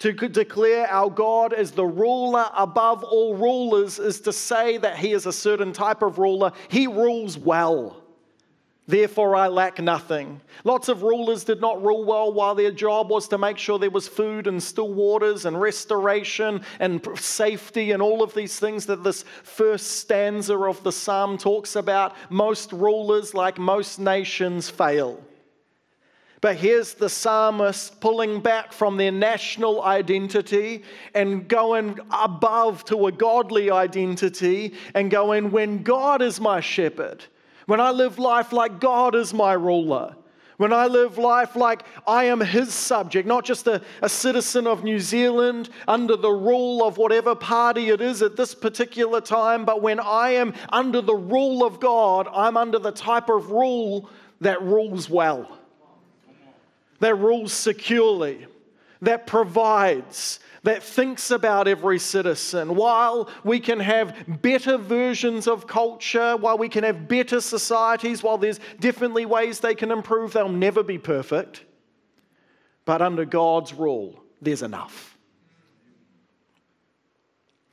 To 0.00 0.12
declare 0.12 0.90
our 0.90 1.10
God 1.10 1.52
as 1.52 1.72
the 1.72 1.84
ruler 1.84 2.46
above 2.56 3.04
all 3.04 3.36
rulers 3.36 3.98
is 3.98 4.20
to 4.22 4.32
say 4.32 4.78
that 4.78 4.96
he 4.96 5.12
is 5.12 5.26
a 5.26 5.32
certain 5.32 5.72
type 5.72 6.02
of 6.02 6.18
ruler. 6.18 6.52
He 6.68 6.86
rules 6.86 7.36
well. 7.36 7.99
Therefore, 8.90 9.36
I 9.36 9.46
lack 9.46 9.78
nothing. 9.78 10.40
Lots 10.64 10.88
of 10.88 11.04
rulers 11.04 11.44
did 11.44 11.60
not 11.60 11.80
rule 11.80 12.04
well 12.04 12.32
while 12.32 12.56
their 12.56 12.72
job 12.72 13.08
was 13.08 13.28
to 13.28 13.38
make 13.38 13.56
sure 13.56 13.78
there 13.78 13.88
was 13.88 14.08
food 14.08 14.48
and 14.48 14.60
still 14.60 14.92
waters 14.92 15.44
and 15.44 15.60
restoration 15.60 16.62
and 16.80 17.00
safety 17.16 17.92
and 17.92 18.02
all 18.02 18.20
of 18.20 18.34
these 18.34 18.58
things 18.58 18.86
that 18.86 19.04
this 19.04 19.22
first 19.44 19.98
stanza 20.00 20.58
of 20.58 20.82
the 20.82 20.90
psalm 20.90 21.38
talks 21.38 21.76
about. 21.76 22.16
Most 22.30 22.72
rulers, 22.72 23.32
like 23.32 23.58
most 23.58 24.00
nations, 24.00 24.68
fail. 24.68 25.22
But 26.40 26.56
here's 26.56 26.94
the 26.94 27.08
psalmist 27.08 28.00
pulling 28.00 28.40
back 28.40 28.72
from 28.72 28.96
their 28.96 29.12
national 29.12 29.82
identity 29.84 30.82
and 31.14 31.46
going 31.46 32.00
above 32.10 32.84
to 32.86 33.06
a 33.06 33.12
godly 33.12 33.70
identity 33.70 34.74
and 34.94 35.12
going, 35.12 35.52
when 35.52 35.84
God 35.84 36.22
is 36.22 36.40
my 36.40 36.60
shepherd, 36.60 37.24
when 37.70 37.80
I 37.80 37.92
live 37.92 38.18
life 38.18 38.52
like 38.52 38.80
God 38.80 39.14
is 39.14 39.32
my 39.32 39.52
ruler, 39.52 40.16
when 40.56 40.72
I 40.72 40.88
live 40.88 41.18
life 41.18 41.54
like 41.54 41.84
I 42.04 42.24
am 42.24 42.40
his 42.40 42.74
subject, 42.74 43.28
not 43.28 43.44
just 43.44 43.64
a, 43.68 43.80
a, 44.02 44.08
citizen 44.08 44.66
of 44.66 44.82
New 44.82 44.98
Zealand 44.98 45.70
under 45.86 46.16
the 46.16 46.32
rule 46.32 46.82
of 46.82 46.98
whatever 46.98 47.36
party 47.36 47.90
it 47.90 48.00
is 48.00 48.22
at 48.22 48.36
this 48.36 48.56
particular 48.56 49.20
time, 49.20 49.64
but 49.64 49.82
when 49.82 50.00
I 50.00 50.30
am 50.30 50.52
under 50.70 51.00
the 51.00 51.14
rule 51.14 51.64
of 51.64 51.78
God, 51.78 52.26
I'm 52.34 52.56
under 52.56 52.80
the 52.80 52.90
type 52.90 53.28
of 53.28 53.52
rule 53.52 54.10
that 54.40 54.60
rules 54.62 55.08
well 55.08 55.56
that 56.98 57.14
rules 57.14 57.52
securely, 57.52 58.48
that 59.00 59.28
provides, 59.28 60.40
that 60.62 60.82
thinks 60.82 61.30
about 61.30 61.66
every 61.68 61.98
citizen. 61.98 62.74
While 62.74 63.30
we 63.44 63.60
can 63.60 63.80
have 63.80 64.42
better 64.42 64.76
versions 64.76 65.46
of 65.46 65.66
culture, 65.66 66.36
while 66.36 66.58
we 66.58 66.68
can 66.68 66.84
have 66.84 67.08
better 67.08 67.40
societies, 67.40 68.22
while 68.22 68.38
there's 68.38 68.60
definitely 68.78 69.26
ways 69.26 69.60
they 69.60 69.74
can 69.74 69.90
improve, 69.90 70.32
they'll 70.32 70.48
never 70.48 70.82
be 70.82 70.98
perfect. 70.98 71.64
But 72.84 73.00
under 73.02 73.24
God's 73.24 73.72
rule, 73.72 74.22
there's 74.42 74.62
enough. 74.62 75.16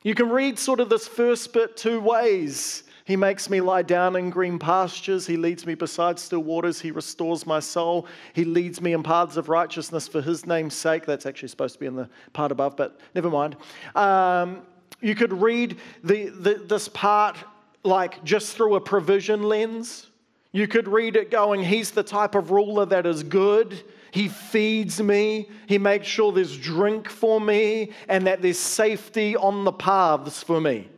You 0.03 0.15
can 0.15 0.29
read 0.29 0.57
sort 0.57 0.79
of 0.79 0.89
this 0.89 1.07
first 1.07 1.51
bit 1.53 1.75
two 1.75 1.99
ways. 1.99 2.83
He 3.07 3.15
makes 3.15 3.49
me 3.49 3.61
lie 3.61 3.83
down 3.83 4.17
in 4.17 4.29
green 4.29 4.59
pastures. 4.59 5.25
He 5.25 5.37
leads 5.37 5.65
me 5.65 5.75
beside 5.75 6.19
still 6.19 6.41
waters. 6.41 6.81
He 6.81 6.91
restores 6.91 7.45
my 7.45 7.61
soul. 7.61 8.05
He 8.33 8.43
leads 8.43 8.81
me 8.81 8.91
in 8.91 9.01
paths 9.01 9.37
of 9.37 9.47
righteousness 9.47 10.09
for 10.09 10.21
his 10.21 10.45
name's 10.45 10.73
sake. 10.73 11.05
That's 11.05 11.25
actually 11.25 11.47
supposed 11.47 11.75
to 11.75 11.79
be 11.79 11.85
in 11.85 11.95
the 11.95 12.09
part 12.33 12.51
above, 12.51 12.75
but 12.75 12.99
never 13.15 13.29
mind. 13.29 13.55
Um, 13.95 14.63
you 14.99 15.15
could 15.15 15.31
read 15.31 15.77
the, 16.03 16.27
the, 16.27 16.55
this 16.55 16.89
part 16.89 17.37
like 17.83 18.21
just 18.25 18.57
through 18.57 18.75
a 18.75 18.81
provision 18.81 19.43
lens. 19.43 20.07
You 20.51 20.67
could 20.67 20.89
read 20.89 21.15
it 21.15 21.31
going, 21.31 21.63
He's 21.63 21.91
the 21.91 22.03
type 22.03 22.35
of 22.35 22.51
ruler 22.51 22.85
that 22.87 23.05
is 23.05 23.23
good. 23.23 23.83
He 24.11 24.27
feeds 24.27 25.01
me. 25.01 25.47
He 25.67 25.77
makes 25.77 26.07
sure 26.07 26.33
there's 26.33 26.57
drink 26.57 27.07
for 27.07 27.39
me 27.39 27.93
and 28.09 28.27
that 28.27 28.41
there's 28.41 28.59
safety 28.59 29.37
on 29.37 29.63
the 29.63 29.71
paths 29.71 30.43
for 30.43 30.59
me. 30.59 30.89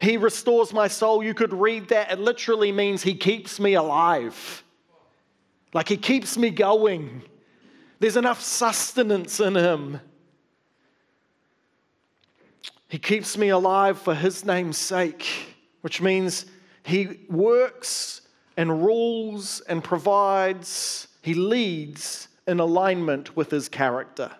He 0.00 0.16
restores 0.16 0.72
my 0.72 0.88
soul. 0.88 1.22
You 1.22 1.34
could 1.34 1.52
read 1.52 1.88
that. 1.88 2.12
It 2.12 2.20
literally 2.20 2.72
means 2.72 3.02
He 3.02 3.14
keeps 3.14 3.58
me 3.58 3.74
alive. 3.74 4.62
Like 5.74 5.88
He 5.88 5.96
keeps 5.96 6.36
me 6.36 6.50
going. 6.50 7.22
There's 8.00 8.16
enough 8.16 8.40
sustenance 8.40 9.40
in 9.40 9.56
Him. 9.56 10.00
He 12.88 12.98
keeps 12.98 13.36
me 13.36 13.50
alive 13.50 14.00
for 14.00 14.14
his 14.14 14.44
name's 14.44 14.78
sake, 14.78 15.26
which 15.82 16.00
means 16.00 16.46
he 16.82 17.20
works 17.28 18.22
and 18.56 18.82
rules 18.82 19.60
and 19.68 19.84
provides, 19.84 21.08
he 21.22 21.34
leads 21.34 22.28
in 22.46 22.60
alignment 22.60 23.36
with 23.36 23.50
his 23.50 23.68
character. 23.68 24.30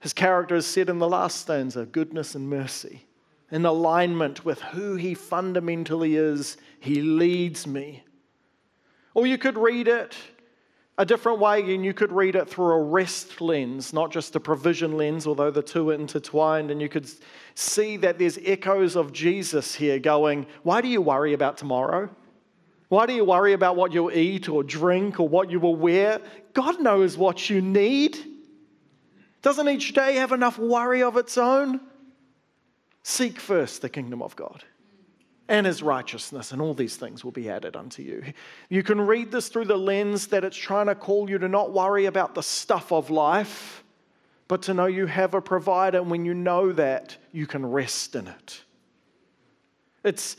His 0.00 0.12
character 0.12 0.56
is 0.56 0.66
said 0.66 0.88
in 0.88 0.98
the 0.98 1.08
last 1.08 1.40
stanza 1.40 1.86
goodness 1.86 2.34
and 2.34 2.48
mercy. 2.48 3.06
In 3.50 3.66
alignment 3.66 4.44
with 4.44 4.60
who 4.60 4.94
he 4.96 5.14
fundamentally 5.14 6.16
is, 6.16 6.56
he 6.78 7.02
leads 7.02 7.66
me. 7.66 8.04
Or 9.12 9.26
you 9.26 9.38
could 9.38 9.58
read 9.58 9.88
it 9.88 10.16
a 10.96 11.04
different 11.04 11.38
way, 11.38 11.74
and 11.74 11.84
you 11.84 11.94
could 11.94 12.12
read 12.12 12.36
it 12.36 12.48
through 12.48 12.72
a 12.74 12.82
rest 12.82 13.40
lens, 13.40 13.92
not 13.92 14.12
just 14.12 14.36
a 14.36 14.40
provision 14.40 14.96
lens, 14.96 15.26
although 15.26 15.50
the 15.50 15.62
two 15.62 15.90
are 15.90 15.94
intertwined. 15.94 16.70
And 16.70 16.80
you 16.80 16.88
could 16.88 17.08
see 17.54 17.96
that 17.98 18.18
there's 18.18 18.38
echoes 18.44 18.96
of 18.96 19.12
Jesus 19.12 19.74
here 19.74 19.98
going, 19.98 20.46
Why 20.62 20.80
do 20.80 20.88
you 20.88 21.00
worry 21.00 21.32
about 21.32 21.56
tomorrow? 21.56 22.08
Why 22.88 23.06
do 23.06 23.14
you 23.14 23.24
worry 23.24 23.52
about 23.52 23.76
what 23.76 23.92
you'll 23.92 24.12
eat 24.12 24.48
or 24.48 24.62
drink 24.62 25.20
or 25.20 25.28
what 25.28 25.50
you 25.50 25.60
will 25.60 25.76
wear? 25.76 26.20
God 26.54 26.80
knows 26.80 27.16
what 27.16 27.48
you 27.48 27.62
need. 27.62 28.18
Doesn't 29.42 29.68
each 29.68 29.92
day 29.94 30.16
have 30.16 30.32
enough 30.32 30.58
worry 30.58 31.02
of 31.02 31.16
its 31.16 31.38
own? 31.38 31.80
Seek 33.02 33.40
first 33.40 33.82
the 33.82 33.88
kingdom 33.88 34.22
of 34.22 34.36
God 34.36 34.64
and 35.48 35.66
his 35.66 35.82
righteousness, 35.82 36.52
and 36.52 36.62
all 36.62 36.74
these 36.74 36.96
things 36.96 37.24
will 37.24 37.32
be 37.32 37.50
added 37.50 37.74
unto 37.74 38.02
you. 38.02 38.22
You 38.68 38.84
can 38.84 39.00
read 39.00 39.32
this 39.32 39.48
through 39.48 39.64
the 39.64 39.76
lens 39.76 40.28
that 40.28 40.44
it's 40.44 40.56
trying 40.56 40.86
to 40.86 40.94
call 40.94 41.28
you 41.28 41.38
to 41.38 41.48
not 41.48 41.72
worry 41.72 42.06
about 42.06 42.36
the 42.36 42.42
stuff 42.42 42.92
of 42.92 43.10
life, 43.10 43.82
but 44.46 44.62
to 44.62 44.74
know 44.74 44.86
you 44.86 45.06
have 45.06 45.34
a 45.34 45.40
provider, 45.40 45.98
and 45.98 46.08
when 46.08 46.24
you 46.24 46.34
know 46.34 46.70
that, 46.72 47.16
you 47.32 47.48
can 47.48 47.66
rest 47.66 48.14
in 48.14 48.28
it. 48.28 48.62
It's 50.04 50.36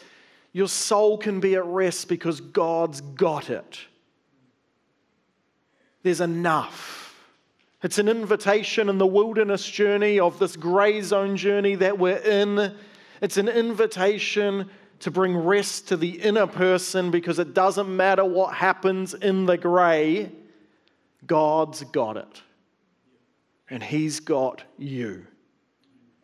your 0.53 0.69
soul 0.69 1.17
can 1.17 1.41
be 1.41 1.55
at 1.55 1.65
rest 1.65 2.07
because 2.07 2.39
God's 2.39 3.01
got 3.01 3.49
it. 3.49 3.79
There's 6.03 6.21
enough. 6.21 7.00
It's 7.83 7.97
an 7.97 8.07
invitation 8.07 8.89
in 8.89 8.99
the 8.99 9.07
wilderness 9.07 9.67
journey 9.67 10.19
of 10.19 10.37
this 10.37 10.55
gray 10.55 11.01
zone 11.01 11.35
journey 11.35 11.75
that 11.75 11.97
we're 11.97 12.17
in. 12.17 12.75
It's 13.21 13.37
an 13.37 13.49
invitation 13.49 14.69
to 14.99 15.09
bring 15.09 15.35
rest 15.35 15.87
to 15.87 15.97
the 15.97 16.21
inner 16.21 16.45
person 16.45 17.09
because 17.09 17.39
it 17.39 17.55
doesn't 17.55 17.95
matter 17.95 18.23
what 18.23 18.53
happens 18.53 19.15
in 19.15 19.47
the 19.47 19.57
gray, 19.57 20.31
God's 21.25 21.83
got 21.85 22.17
it. 22.17 22.41
And 23.67 23.81
He's 23.81 24.19
got 24.19 24.63
you. 24.77 25.25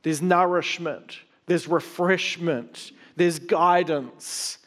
There's 0.04 0.22
nourishment, 0.22 1.18
there's 1.48 1.68
refreshment, 1.68 2.92
there's 3.16 3.40
guidance. 3.40 4.60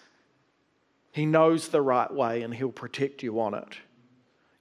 He 1.12 1.25
knows 1.25 1.68
the 1.68 1.80
right 1.80 2.12
way 2.12 2.42
and 2.42 2.52
He'll 2.52 2.73
protect 2.73 3.23
you 3.23 3.40
on 3.40 3.54
it. 3.54 3.76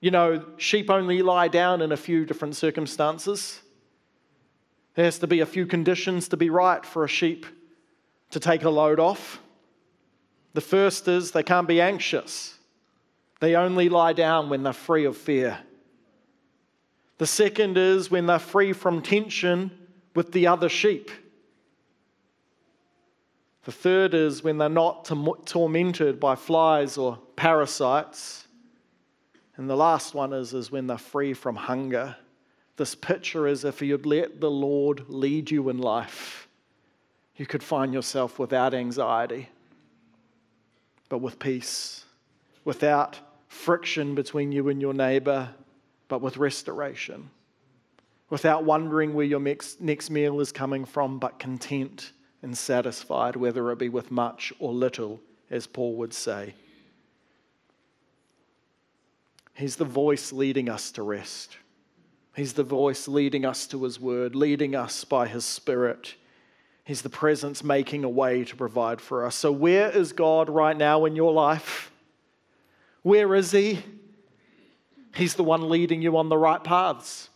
You 0.02 0.12
know, 0.12 0.46
sheep 0.58 0.90
only 0.90 1.22
lie 1.22 1.50
down 1.50 1.82
in 1.82 1.92
a 1.92 1.98
few 1.98 2.26
different 2.26 2.56
circumstances. 2.56 3.62
There 4.96 5.06
has 5.06 5.20
to 5.20 5.28
be 5.28 5.42
a 5.42 5.46
few 5.46 5.66
conditions 5.66 6.30
to 6.30 6.38
be 6.38 6.50
right 6.50 6.86
for 6.86 7.04
a 7.04 7.08
sheep 7.08 7.46
to 8.32 8.40
take 8.40 8.64
a 8.64 8.70
load 8.70 9.00
off. 9.00 9.40
The 10.54 10.62
first 10.62 11.08
is 11.08 11.32
they 11.32 11.44
can't 11.44 11.68
be 11.68 11.82
anxious, 11.82 12.58
they 13.40 13.56
only 13.56 13.88
lie 13.88 14.14
down 14.14 14.50
when 14.50 14.64
they're 14.64 14.74
free 14.74 15.06
of 15.06 15.16
fear. 15.16 15.60
The 17.18 17.28
second 17.28 17.78
is 17.78 18.10
when 18.10 18.26
they're 18.26 18.40
free 18.40 18.74
from 18.74 19.02
tension 19.02 19.72
with 20.16 20.32
the 20.32 20.48
other 20.48 20.70
sheep. 20.70 21.12
The 23.64 23.72
third 23.74 24.14
is 24.14 24.44
when 24.44 24.58
they're 24.58 24.70
not 24.70 25.06
tormented 25.46 26.20
by 26.20 26.36
flies 26.36 26.98
or 26.98 27.20
parasites. 27.36 28.48
And 29.60 29.70
the 29.70 29.76
last 29.76 30.14
one 30.14 30.32
is, 30.32 30.54
is 30.54 30.72
when 30.72 30.88
they're 30.88 30.98
free 30.98 31.34
from 31.34 31.58
hunger. 31.58 32.16
This 32.78 32.96
picture 32.96 33.46
is 33.46 33.66
if 33.66 33.82
you'd 33.82 34.06
let 34.06 34.40
the 34.40 34.50
Lord 34.50 35.04
lead 35.10 35.52
you 35.52 35.68
in 35.68 35.80
life, 35.80 36.48
you 37.36 37.46
could 37.46 37.62
find 37.62 37.94
yourself 37.94 38.40
without 38.40 38.74
anxiety, 38.74 39.50
but 41.10 41.18
with 41.18 41.40
peace, 41.40 42.06
without 42.64 43.20
friction 43.50 44.16
between 44.16 44.54
you 44.54 44.70
and 44.70 44.80
your 44.80 44.94
neighbor, 44.94 45.50
but 46.08 46.22
with 46.22 46.38
restoration, 46.38 47.30
without 48.30 48.64
wondering 48.64 49.14
where 49.14 49.26
your 49.26 49.42
next, 49.42 49.82
next 49.82 50.10
meal 50.10 50.40
is 50.40 50.54
coming 50.54 50.86
from, 50.86 51.20
but 51.20 51.38
content 51.38 52.14
and 52.44 52.58
satisfied, 52.58 53.36
whether 53.36 53.70
it 53.72 53.78
be 53.78 53.90
with 53.90 54.10
much 54.10 54.54
or 54.60 54.72
little, 54.72 55.20
as 55.52 55.68
Paul 55.68 55.96
would 55.96 56.14
say. 56.14 56.54
He's 59.60 59.76
the 59.76 59.84
voice 59.84 60.32
leading 60.32 60.70
us 60.70 60.90
to 60.92 61.04
rest. 61.04 61.58
He's 62.34 62.54
the 62.54 62.64
voice 62.64 63.10
leading 63.10 63.44
us 63.44 63.68
to 63.68 63.84
His 63.84 64.00
word, 64.00 64.34
leading 64.34 64.74
us 64.74 65.04
by 65.04 65.28
His 65.28 65.44
Spirit. 65.44 66.16
He's 66.86 67.02
the 67.02 67.10
presence 67.10 67.62
making 67.62 68.06
a 68.06 68.10
way 68.10 68.46
to 68.46 68.56
provide 68.56 69.02
for 69.02 69.26
us. 69.26 69.36
So, 69.36 69.52
where 69.52 69.90
is 69.90 70.14
God 70.14 70.50
right 70.50 70.78
now 70.78 71.04
in 71.04 71.18
your 71.18 71.34
life? 71.34 71.92
Where 73.02 73.36
is 73.36 73.52
He? 73.52 73.84
He's 75.14 75.34
the 75.34 75.44
one 75.44 75.68
leading 75.68 76.02
you 76.02 76.16
on 76.16 76.30
the 76.30 76.38
right 76.38 76.64
paths. 76.64 77.30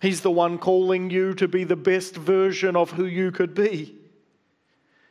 He's 0.00 0.22
the 0.22 0.30
one 0.30 0.56
calling 0.56 1.10
you 1.10 1.34
to 1.34 1.46
be 1.46 1.64
the 1.64 1.76
best 1.76 2.16
version 2.16 2.76
of 2.76 2.92
who 2.92 3.04
you 3.04 3.30
could 3.30 3.54
be. 3.54 3.94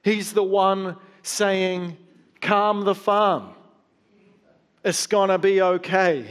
He's 0.01 0.33
the 0.33 0.41
one 0.41 0.97
saying, 1.21 1.97
Calm 2.41 2.83
the 2.83 2.95
farm. 2.95 3.53
It's 4.83 5.07
going 5.07 5.29
to 5.29 5.37
be 5.37 5.61
okay. 5.61 6.25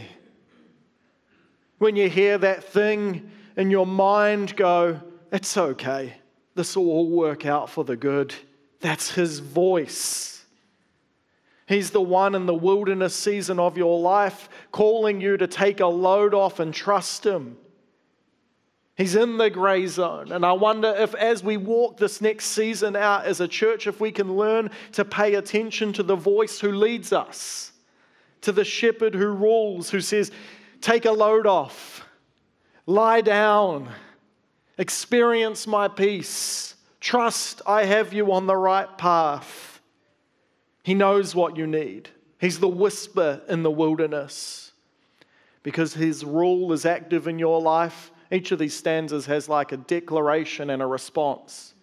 When 1.79 1.97
you 1.97 2.09
hear 2.09 2.37
that 2.38 2.65
thing 2.65 3.31
in 3.57 3.71
your 3.71 3.87
mind 3.87 4.57
go, 4.57 5.01
it's 5.33 5.57
okay. 5.57 6.15
This 6.55 6.77
will 6.77 6.91
all 6.91 7.09
work 7.09 7.47
out 7.47 7.71
for 7.71 7.83
the 7.83 7.97
good. 7.97 8.35
That's 8.81 9.11
his 9.11 9.38
voice. 9.38 10.45
He's 11.67 11.91
the 11.91 12.03
one 12.03 12.35
in 12.35 12.45
the 12.45 12.55
wilderness 12.55 13.15
season 13.15 13.59
of 13.59 13.79
your 13.79 13.99
life 13.99 14.51
calling 14.71 15.23
you 15.23 15.38
to 15.38 15.47
take 15.47 15.81
a 15.81 15.87
load 15.87 16.35
off 16.35 16.61
and 16.61 16.75
trust 16.75 17.25
him. 17.25 17.57
He's 18.95 19.17
in 19.17 19.38
the 19.38 19.49
gray 19.49 19.87
zone. 19.87 20.31
And 20.31 20.45
I 20.45 20.53
wonder 20.53 20.95
if, 20.95 21.15
as 21.15 21.43
we 21.43 21.57
walk 21.57 21.97
this 21.97 22.21
next 22.21 22.47
season 22.47 22.95
out 22.97 23.25
as 23.25 23.41
a 23.41 23.49
church, 23.49 23.87
if 23.87 23.99
we 23.99 24.12
can 24.12 24.37
learn 24.37 24.71
to 24.93 25.07
pay 25.07 25.37
attention 25.37 25.95
to 25.95 26.03
the 26.03 26.17
voice 26.17 26.61
who 26.61 26.73
leads 26.73 27.15
us 27.15 27.72
to 28.43 28.53
the 28.53 28.65
shepherd 28.65 29.15
who 29.15 29.29
rules, 29.29 29.91
who 29.91 30.01
says, 30.01 30.31
Take 30.81 31.05
a 31.05 31.13
load 31.13 31.47
off, 31.47 32.05
lie 32.87 33.21
down, 33.21 33.89
experience 34.79 35.67
my 35.67 35.89
peace, 35.89 36.75
trust 37.01 37.63
I 37.67 37.85
have 37.85 38.13
you 38.13 38.33
on 38.33 38.47
the 38.47 38.57
right 38.57 38.99
path. 38.99 39.81
He 40.83 40.95
knows 40.95 41.35
what 41.35 41.57
you 41.57 41.67
need. 41.67 42.11
He's 42.41 42.59
the 42.59 42.69
whisper 42.69 43.41
in 43.49 43.63
the 43.63 43.71
wilderness 43.71 44.73
because 45.63 45.95
his 45.95 46.25
rule 46.25 46.73
is 46.73 46.85
active 46.85 47.29
in 47.29 47.39
your 47.39 47.63
life. 47.63 48.11
Each 48.33 48.51
of 48.51 48.59
these 48.59 48.75
stanzas 48.75 49.27
has 49.27 49.49
like 49.49 49.71
a 49.71 49.77
declaration 49.77 50.71
and 50.71 50.83
a 50.83 50.87
response. 50.87 51.75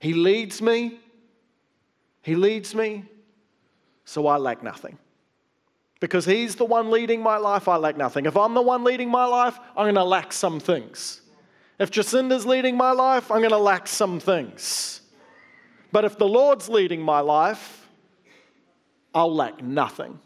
He 0.00 0.14
leads 0.14 0.62
me, 0.62 0.98
he 2.22 2.34
leads 2.34 2.74
me, 2.74 3.04
so 4.06 4.26
I 4.26 4.38
lack 4.38 4.62
nothing 4.62 4.96
because 6.02 6.24
He's 6.24 6.56
the 6.56 6.64
one 6.64 6.90
leading 6.90 7.22
my 7.22 7.36
life, 7.36 7.68
I 7.68 7.76
lack 7.76 7.96
nothing. 7.96 8.26
If 8.26 8.36
I'm 8.36 8.54
the 8.54 8.60
one 8.60 8.82
leading 8.82 9.08
my 9.08 9.24
life, 9.24 9.56
I'm 9.76 9.84
going 9.84 9.94
to 9.94 10.02
lack 10.02 10.32
some 10.32 10.58
things. 10.58 11.20
If 11.78 11.92
Jacinda's 11.92 12.44
leading 12.44 12.76
my 12.76 12.90
life, 12.90 13.30
I'm 13.30 13.38
going 13.38 13.50
to 13.50 13.56
lack 13.56 13.86
some 13.86 14.18
things. 14.18 15.00
But 15.92 16.04
if 16.04 16.18
the 16.18 16.26
Lord's 16.26 16.68
leading 16.68 17.00
my 17.00 17.20
life, 17.20 17.88
I'll 19.14 19.32
lack 19.32 19.62
nothing 19.62 20.18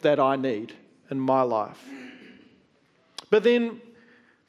that 0.00 0.18
I 0.18 0.34
need 0.34 0.72
in 1.12 1.20
my 1.20 1.42
life. 1.42 1.80
But 3.30 3.44
then 3.44 3.80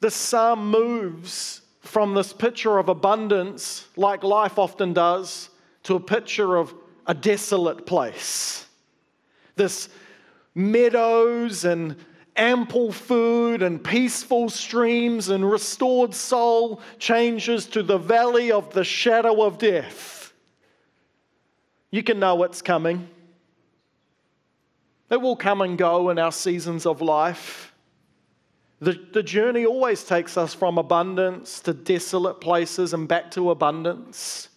the 0.00 0.10
psalm 0.10 0.68
moves 0.68 1.60
from 1.82 2.14
this 2.14 2.32
picture 2.32 2.78
of 2.78 2.88
abundance, 2.88 3.86
like 3.94 4.24
life 4.24 4.58
often 4.58 4.92
does, 4.92 5.48
to 5.84 5.94
a 5.94 6.00
picture 6.00 6.56
of 6.56 6.74
a 7.06 7.14
desolate 7.14 7.86
place. 7.86 8.66
This 9.54 9.88
meadows 10.54 11.64
and 11.64 11.96
ample 12.36 12.92
food 12.92 13.62
and 13.62 13.82
peaceful 13.82 14.48
streams 14.48 15.28
and 15.28 15.48
restored 15.48 16.14
soul 16.14 16.80
changes 16.98 17.66
to 17.66 17.82
the 17.82 17.98
valley 17.98 18.50
of 18.50 18.72
the 18.72 18.84
shadow 18.84 19.42
of 19.42 19.58
death. 19.58 20.32
You 21.90 22.02
can 22.02 22.18
know 22.18 22.34
what's 22.34 22.62
coming. 22.62 23.08
It 25.10 25.20
will 25.20 25.36
come 25.36 25.60
and 25.60 25.76
go 25.76 26.08
in 26.08 26.18
our 26.18 26.32
seasons 26.32 26.86
of 26.86 27.02
life. 27.02 27.74
The, 28.80 28.98
the 29.12 29.22
journey 29.22 29.66
always 29.66 30.02
takes 30.02 30.38
us 30.38 30.54
from 30.54 30.78
abundance 30.78 31.60
to 31.60 31.74
desolate 31.74 32.40
places 32.40 32.94
and 32.94 33.06
back 33.06 33.30
to 33.32 33.50
abundance. 33.50 34.48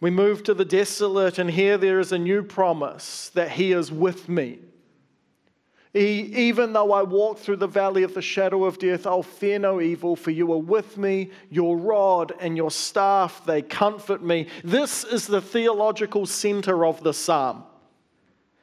We 0.00 0.10
move 0.10 0.42
to 0.44 0.54
the 0.54 0.64
desolate, 0.64 1.38
and 1.38 1.50
here 1.50 1.76
there 1.76 2.00
is 2.00 2.12
a 2.12 2.18
new 2.18 2.42
promise 2.42 3.30
that 3.34 3.50
He 3.50 3.72
is 3.72 3.92
with 3.92 4.28
me. 4.28 4.58
He, 5.92 6.20
even 6.48 6.72
though 6.72 6.92
I 6.92 7.02
walk 7.02 7.38
through 7.38 7.56
the 7.56 7.66
valley 7.66 8.04
of 8.04 8.14
the 8.14 8.22
shadow 8.22 8.64
of 8.64 8.78
death, 8.78 9.06
I'll 9.06 9.24
fear 9.24 9.58
no 9.58 9.80
evil, 9.80 10.14
for 10.14 10.30
you 10.30 10.52
are 10.52 10.58
with 10.58 10.96
me. 10.96 11.30
Your 11.50 11.76
rod 11.76 12.32
and 12.40 12.56
your 12.56 12.70
staff, 12.70 13.44
they 13.44 13.60
comfort 13.60 14.22
me. 14.22 14.46
This 14.62 15.02
is 15.02 15.26
the 15.26 15.40
theological 15.40 16.26
center 16.26 16.86
of 16.86 17.02
the 17.02 17.12
psalm. 17.12 17.64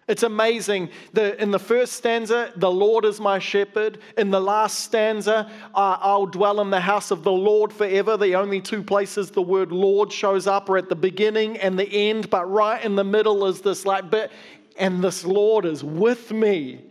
It's 0.08 0.24
amazing. 0.24 0.90
The, 1.12 1.42
in 1.42 1.52
the 1.52 1.60
first 1.60 1.94
stanza, 1.94 2.54
the 2.56 2.72
Lord 2.72 3.04
is 3.04 3.20
my 3.20 3.40
shepherd. 3.40 4.00
In 4.18 4.32
the 4.32 4.40
last 4.40 4.80
stanza, 4.80 5.52
I'll 5.76 6.26
dwell 6.26 6.62
in 6.62 6.70
the 6.70 6.80
house 6.80 7.12
of 7.12 7.24
the 7.24 7.32
Lord 7.32 7.74
forever. 7.74 8.16
The 8.16 8.36
only 8.36 8.62
two 8.62 8.82
places 8.82 9.32
the 9.32 9.42
word 9.42 9.72
Lord 9.72 10.12
shows 10.12 10.48
up 10.48 10.70
are 10.70 10.78
at 10.78 10.88
the 10.88 10.96
beginning 10.96 11.58
and 11.58 11.78
the 11.78 12.10
end, 12.10 12.30
but 12.30 12.50
right 12.50 12.84
in 12.84 12.96
the 12.96 13.04
middle 13.04 13.46
is 13.48 13.60
this 13.60 13.86
like 13.86 14.10
bit, 14.10 14.32
and 14.78 15.04
this 15.04 15.26
Lord 15.26 15.66
is 15.66 15.84
with 15.84 16.32
me 16.32 16.82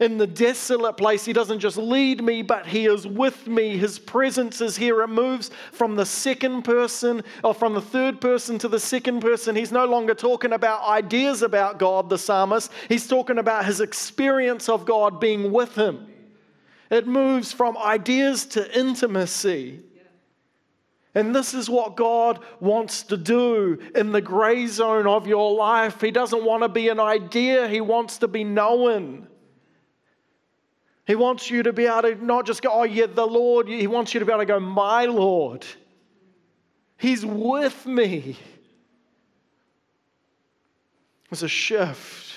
in 0.00 0.18
the 0.18 0.26
desolate 0.26 0.96
place. 0.96 1.24
He 1.24 1.32
doesn't 1.32 1.60
just 1.60 1.76
lead 1.76 2.22
me, 2.22 2.42
but 2.42 2.66
He 2.66 2.86
is 2.86 3.06
with 3.06 3.46
me. 3.46 3.76
His 3.76 3.98
presence 3.98 4.60
is 4.60 4.76
here. 4.76 5.02
It 5.02 5.08
moves 5.08 5.50
from 5.72 5.96
the 5.96 6.06
second 6.06 6.62
person 6.62 7.22
or 7.44 7.54
from 7.54 7.74
the 7.74 7.80
third 7.80 8.20
person 8.20 8.58
to 8.58 8.68
the 8.68 8.80
second 8.80 9.20
person. 9.20 9.54
He's 9.54 9.72
no 9.72 9.84
longer 9.84 10.14
talking 10.14 10.52
about 10.52 10.88
ideas 10.88 11.42
about 11.42 11.78
God, 11.78 12.08
the 12.08 12.18
psalmist. 12.18 12.72
He's 12.88 13.06
talking 13.06 13.38
about 13.38 13.64
his 13.64 13.80
experience 13.80 14.68
of 14.68 14.84
God 14.84 15.20
being 15.20 15.52
with 15.52 15.74
him. 15.74 16.08
It 16.90 17.06
moves 17.06 17.52
from 17.52 17.78
ideas 17.78 18.44
to 18.46 18.78
intimacy. 18.78 19.80
And 21.14 21.34
this 21.34 21.52
is 21.52 21.68
what 21.68 21.96
God 21.96 22.40
wants 22.60 23.02
to 23.04 23.16
do 23.16 23.78
in 23.94 24.12
the 24.12 24.20
gray 24.20 24.66
zone 24.66 25.06
of 25.06 25.26
your 25.26 25.54
life. 25.54 26.00
He 26.00 26.10
doesn't 26.10 26.44
want 26.44 26.62
to 26.62 26.68
be 26.68 26.88
an 26.88 27.00
idea, 27.00 27.68
He 27.68 27.80
wants 27.80 28.18
to 28.18 28.28
be 28.28 28.44
known. 28.44 29.28
He 31.12 31.16
wants 31.16 31.50
you 31.50 31.62
to 31.64 31.74
be 31.74 31.84
able 31.84 32.00
to 32.00 32.24
not 32.24 32.46
just 32.46 32.62
go, 32.62 32.70
oh, 32.72 32.84
yeah, 32.84 33.04
the 33.04 33.26
Lord. 33.26 33.68
He 33.68 33.86
wants 33.86 34.14
you 34.14 34.20
to 34.20 34.24
be 34.24 34.32
able 34.32 34.40
to 34.40 34.46
go, 34.46 34.58
my 34.58 35.04
Lord. 35.04 35.62
He's 36.96 37.22
with 37.22 37.84
me. 37.84 38.38
There's 41.28 41.42
a 41.42 41.48
shift. 41.48 42.32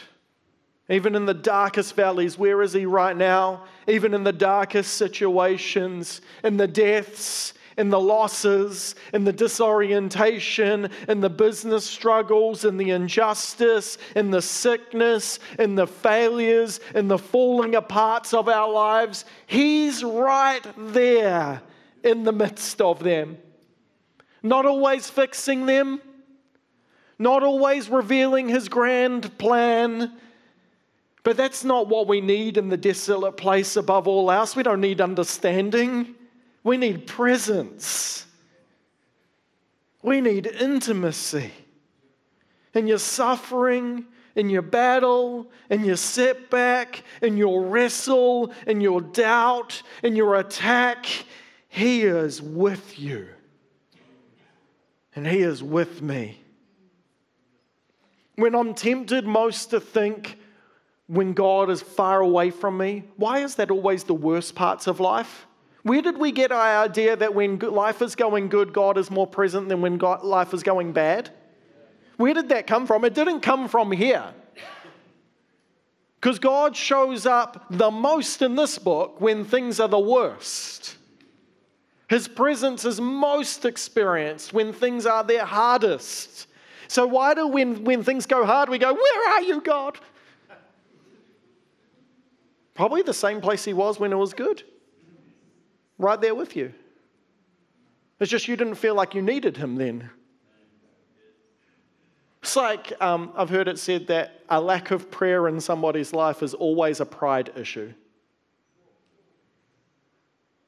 Even 0.90 1.16
in 1.16 1.26
the 1.26 1.34
darkest 1.34 1.96
valleys, 1.96 2.38
where 2.38 2.62
is 2.62 2.74
He 2.74 2.86
right 2.86 3.16
now? 3.16 3.64
Even 3.88 4.14
in 4.14 4.26
the 4.26 4.34
darkest 4.34 4.96
situations, 4.96 6.20
in 6.44 6.58
the 6.58 6.68
deaths, 6.68 7.54
in 7.78 7.90
the 7.90 8.00
losses, 8.00 8.96
in 9.14 9.24
the 9.24 9.34
disorientation, 9.34 10.90
in 11.08 11.20
the 11.20 11.30
business 11.30 11.86
struggles, 11.86 12.64
in 12.66 12.78
the 12.78 12.92
injustice, 12.92 13.98
in 14.16 14.32
the 14.32 14.42
sickness, 14.42 15.40
in 15.60 15.76
the 15.76 15.88
failures, 15.88 16.80
in 16.94 17.08
the 17.08 17.18
falling 17.18 17.74
aparts 17.74 18.34
of 18.34 18.48
our 18.48 18.72
lives. 18.72 19.26
He's 19.46 20.04
right 20.04 20.66
there 20.78 21.62
in 22.04 22.24
the 22.24 22.32
midst 22.32 22.82
of 22.82 23.00
them. 23.00 23.38
Not 24.42 24.66
always 24.66 25.10
fixing 25.10 25.66
them, 25.66 26.02
not 27.18 27.44
always 27.44 27.90
revealing 27.90 28.48
his 28.48 28.70
grand 28.70 29.38
plan. 29.38 30.14
But 31.24 31.38
that's 31.38 31.64
not 31.64 31.88
what 31.88 32.08
we 32.08 32.22
need 32.22 32.56
in 32.58 32.70
the 32.70 32.78
desolate 32.78 33.36
place 33.36 33.76
above 33.76 34.08
all 34.08 34.30
else. 34.30 34.56
We 34.56 34.62
don't 34.62 34.82
need 34.82 35.02
understanding. 35.02 36.14
We 36.66 36.78
need 36.78 37.06
presence. 37.06 38.26
We 40.02 40.20
need 40.20 40.48
intimacy. 40.48 41.52
In 42.74 42.88
your 42.88 42.98
suffering, 42.98 44.06
in 44.36 44.50
your 44.50 44.64
battle, 44.64 45.52
in 45.70 45.86
your 45.86 45.96
setback, 45.96 47.04
in 47.22 47.38
your 47.38 47.64
wrestle, 47.66 48.52
in 48.66 48.82
your 48.82 49.00
doubt, 49.00 49.84
in 50.02 50.16
your 50.16 50.38
attack, 50.38 51.06
He 51.70 52.02
is 52.02 52.42
with 52.42 52.98
you. 52.98 53.28
And 55.16 55.28
He 55.28 55.42
is 55.42 55.62
with 55.62 56.02
me. 56.02 56.42
When 58.38 58.56
I'm 58.56 58.74
tempted 58.74 59.28
most 59.28 59.70
to 59.70 59.80
think, 59.80 60.40
when 61.06 61.34
God 61.34 61.70
is 61.70 61.84
far 61.84 62.22
away 62.22 62.50
from 62.50 62.76
me, 62.80 63.04
why 63.18 63.44
is 63.44 63.54
that 63.56 63.70
always 63.70 64.04
the 64.04 64.16
worst 64.16 64.56
parts 64.56 64.88
of 64.88 65.00
life? 65.00 65.46
Where 65.86 66.02
did 66.02 66.18
we 66.18 66.32
get 66.32 66.52
our 66.52 66.84
idea 66.84 67.16
that 67.16 67.36
when 67.36 67.60
life 67.60 68.02
is 68.02 68.16
going 68.16 68.50
good, 68.50 68.74
God 68.74 68.98
is 68.98 69.12
more 69.12 69.28
present 69.28 69.70
than 69.70 69.82
when 69.82 70.00
God, 70.00 70.24
life 70.24 70.52
is 70.52 70.64
going 70.64 70.94
bad? 70.94 71.30
Where 72.18 72.34
did 72.34 72.50
that 72.50 72.66
come 72.66 72.88
from? 72.88 73.06
It 73.06 73.14
didn't 73.14 73.42
come 73.42 73.68
from 73.68 73.92
here. 73.92 74.34
Because 76.20 76.40
God 76.40 76.76
shows 76.76 77.28
up 77.28 77.68
the 77.70 77.92
most 77.92 78.42
in 78.42 78.56
this 78.56 78.80
book 78.80 79.22
when 79.22 79.46
things 79.46 79.80
are 79.80 79.88
the 79.88 80.00
worst. 80.00 80.98
His 82.10 82.28
presence 82.28 82.84
is 82.84 83.00
most 83.00 83.64
experienced 83.64 84.54
when 84.54 84.74
things 84.74 85.06
are 85.06 85.24
their 85.24 85.46
hardest. 85.46 86.48
So, 86.88 87.06
why 87.06 87.36
do 87.36 87.46
when, 87.46 87.84
when 87.84 88.04
things 88.04 88.26
go 88.26 88.44
hard, 88.44 88.70
we 88.70 88.80
go, 88.80 88.92
Where 88.92 89.30
are 89.34 89.42
you, 89.44 89.62
God? 89.62 90.00
Probably 92.74 93.04
the 93.04 93.14
same 93.14 93.40
place 93.40 93.64
he 93.64 93.74
was 93.74 94.00
when 94.00 94.12
it 94.12 94.18
was 94.18 94.34
good 94.34 94.64
right 95.98 96.20
there 96.20 96.36
with 96.36 96.56
you. 96.56 96.74
It's 98.20 98.32
just 98.32 98.48
you 98.48 98.56
didn't 98.56 98.76
feel 98.76 98.96
like 98.96 99.14
you 99.14 99.22
needed 99.22 99.58
him 99.58 99.76
then. 99.76 100.10
It's 102.42 102.56
like 102.56 102.94
um, 103.02 103.32
I've 103.36 103.50
heard 103.50 103.68
it 103.68 103.80
said 103.80 104.08
that 104.08 104.42
a 104.50 104.62
lack 104.62 104.92
of 104.92 105.10
prayer 105.10 105.48
in 105.48 105.60
somebody's 105.60 106.14
life 106.14 106.44
is 106.44 106.54
always 106.54 107.00
a 107.00 107.06
pride 107.06 107.52
issue. 107.56 107.92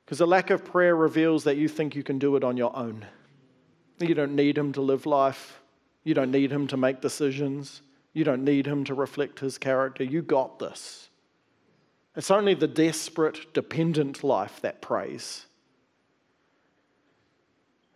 Because 0.04 0.22
a 0.22 0.26
lack 0.26 0.50
of 0.50 0.66
prayer 0.66 0.96
reveals 0.96 1.44
that 1.44 1.58
you 1.58 1.68
think 1.68 1.96
you 1.96 2.02
can 2.02 2.18
do 2.18 2.36
it 2.36 2.44
on 2.44 2.58
your 2.58 2.76
own. 2.76 3.06
You 4.00 4.16
don't 4.16 4.36
need 4.36 4.58
him 4.58 4.74
to 4.74 4.82
live 4.82 5.06
life. 5.06 5.60
You 6.04 6.14
don't 6.14 6.32
need 6.32 6.52
him 6.52 6.68
to 6.68 6.78
make 6.78 7.02
decisions. 7.02 7.82
You 8.14 8.24
don't 8.24 8.44
need 8.44 8.66
him 8.66 8.84
to 8.86 8.94
reflect 8.94 9.40
his 9.40 9.58
character. 9.58 10.04
You 10.04 10.22
got 10.22 10.60
this. 10.60 11.10
It's 12.18 12.32
only 12.32 12.56
the 12.56 12.68
desperate, 12.68 13.54
dependent 13.54 14.24
life 14.24 14.60
that 14.62 14.82
prays. 14.82 15.46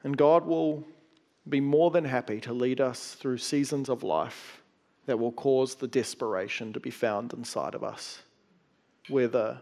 And 0.04 0.16
God 0.16 0.46
will 0.46 0.86
be 1.50 1.60
more 1.60 1.90
than 1.90 2.06
happy 2.06 2.40
to 2.42 2.54
lead 2.54 2.80
us 2.80 3.16
through 3.16 3.40
seasons 3.40 3.90
of 3.90 4.04
life 4.04 4.62
that 5.08 5.18
will 5.18 5.32
cause 5.32 5.74
the 5.74 5.88
desperation 5.88 6.72
to 6.74 6.80
be 6.80 6.92
found 6.92 7.34
inside 7.34 7.74
of 7.74 7.84
us, 7.84 8.22
where 9.10 9.28
the 9.28 9.58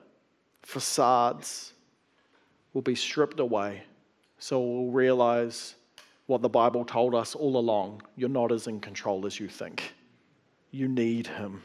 facades 0.61 1.71
will 2.73 2.81
be 2.81 2.95
stripped 2.95 3.39
away 3.39 3.83
so 4.39 4.59
we'll 4.59 4.91
realize 4.91 5.75
what 6.25 6.41
the 6.41 6.49
Bible 6.49 6.83
told 6.83 7.15
us 7.15 7.33
all 7.33 7.57
along 7.57 8.01
you're 8.17 8.27
not 8.27 8.51
as 8.51 8.67
in 8.67 8.81
control 8.81 9.25
as 9.25 9.39
you 9.39 9.47
think. 9.47 9.93
You 10.71 10.89
need 10.89 11.27
Him 11.27 11.63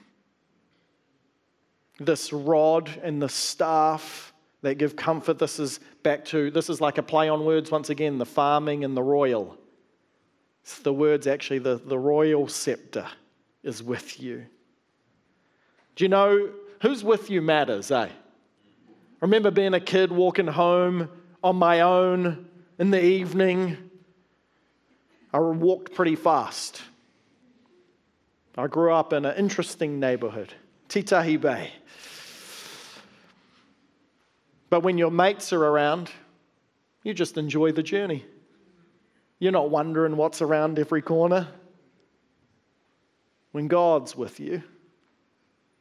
this 1.98 2.32
rod 2.32 2.90
and 3.02 3.20
the 3.20 3.28
staff 3.28 4.32
that 4.62 4.76
give 4.76 4.96
comfort. 4.96 5.38
This 5.38 5.58
is 5.58 5.80
back 6.02 6.24
to, 6.26 6.50
this 6.50 6.70
is 6.70 6.80
like 6.80 6.98
a 6.98 7.02
play 7.02 7.28
on 7.28 7.44
words 7.44 7.70
once 7.70 7.90
again, 7.90 8.18
the 8.18 8.26
farming 8.26 8.84
and 8.84 8.96
the 8.96 9.02
royal. 9.02 9.56
It's 10.62 10.78
the 10.78 10.92
words 10.92 11.26
actually, 11.26 11.58
the, 11.58 11.76
the 11.76 11.98
royal 11.98 12.48
scepter 12.48 13.06
is 13.62 13.82
with 13.82 14.20
you. 14.20 14.46
Do 15.96 16.04
you 16.04 16.08
know 16.08 16.50
who's 16.82 17.04
with 17.04 17.30
you 17.30 17.42
matters, 17.42 17.90
eh? 17.90 18.08
I 18.08 18.10
remember 19.20 19.50
being 19.50 19.74
a 19.74 19.80
kid 19.80 20.10
walking 20.10 20.46
home 20.46 21.08
on 21.42 21.56
my 21.56 21.82
own 21.82 22.46
in 22.78 22.90
the 22.90 23.02
evening. 23.02 23.76
I 25.32 25.38
walked 25.38 25.94
pretty 25.94 26.16
fast. 26.16 26.82
I 28.56 28.66
grew 28.66 28.92
up 28.92 29.12
in 29.12 29.24
an 29.24 29.36
interesting 29.36 29.98
neighborhood, 30.00 30.54
Titahi 30.88 31.40
Bay. 31.40 31.72
But 34.70 34.82
when 34.82 34.98
your 34.98 35.10
mates 35.10 35.52
are 35.52 35.64
around, 35.64 36.10
you 37.02 37.14
just 37.14 37.36
enjoy 37.36 37.72
the 37.72 37.82
journey. 37.82 38.24
You're 39.38 39.52
not 39.52 39.70
wondering 39.70 40.16
what's 40.16 40.42
around 40.42 40.78
every 40.78 41.02
corner. 41.02 41.48
When 43.52 43.68
God's 43.68 44.16
with 44.16 44.40
you, 44.40 44.62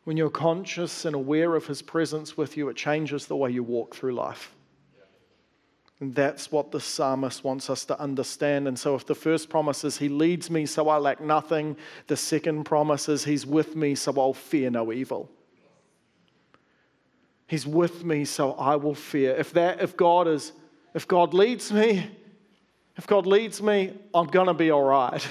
when 0.03 0.17
you're 0.17 0.29
conscious 0.29 1.05
and 1.05 1.15
aware 1.15 1.55
of 1.55 1.65
His 1.65 1.81
presence 1.81 2.37
with 2.37 2.57
you, 2.57 2.69
it 2.69 2.75
changes 2.75 3.25
the 3.25 3.35
way 3.35 3.51
you 3.51 3.63
walk 3.63 3.95
through 3.95 4.13
life. 4.13 4.53
That's 6.01 6.51
what 6.51 6.71
the 6.71 6.79
psalmist 6.79 7.43
wants 7.43 7.69
us 7.69 7.85
to 7.85 7.99
understand. 7.99 8.67
And 8.67 8.77
so, 8.77 8.95
if 8.95 9.05
the 9.05 9.15
first 9.15 9.49
promise 9.49 9.83
is, 9.83 9.97
He 9.97 10.09
leads 10.09 10.49
me 10.49 10.65
so 10.65 10.89
I 10.89 10.97
lack 10.97 11.21
nothing, 11.21 11.77
the 12.07 12.17
second 12.17 12.65
promise 12.65 13.07
is, 13.07 13.23
He's 13.23 13.45
with 13.45 13.75
me 13.75 13.95
so 13.95 14.19
I'll 14.19 14.33
fear 14.33 14.69
no 14.69 14.91
evil. 14.91 15.29
He's 17.47 17.67
with 17.67 18.03
me, 18.03 18.25
so 18.25 18.53
I 18.53 18.75
will 18.77 18.95
fear. 18.95 19.35
If 19.35 19.53
that 19.53 19.81
if 19.81 19.95
God 19.95 20.27
is 20.27 20.53
if 20.93 21.07
God 21.07 21.33
leads 21.33 21.71
me, 21.71 22.09
if 22.97 23.07
God 23.07 23.25
leads 23.25 23.61
me, 23.61 23.93
I'm 24.13 24.27
going 24.27 24.47
to 24.47 24.53
be 24.53 24.71
all 24.71 24.83
right. 24.83 25.25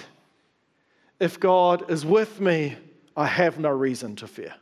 If 1.21 1.39
God 1.39 1.91
is 1.91 2.05
with 2.05 2.41
me, 2.41 2.77
I 3.17 3.27
have 3.27 3.59
no 3.59 3.71
reason 3.71 4.17
to 4.17 4.27
fear. 4.27 4.55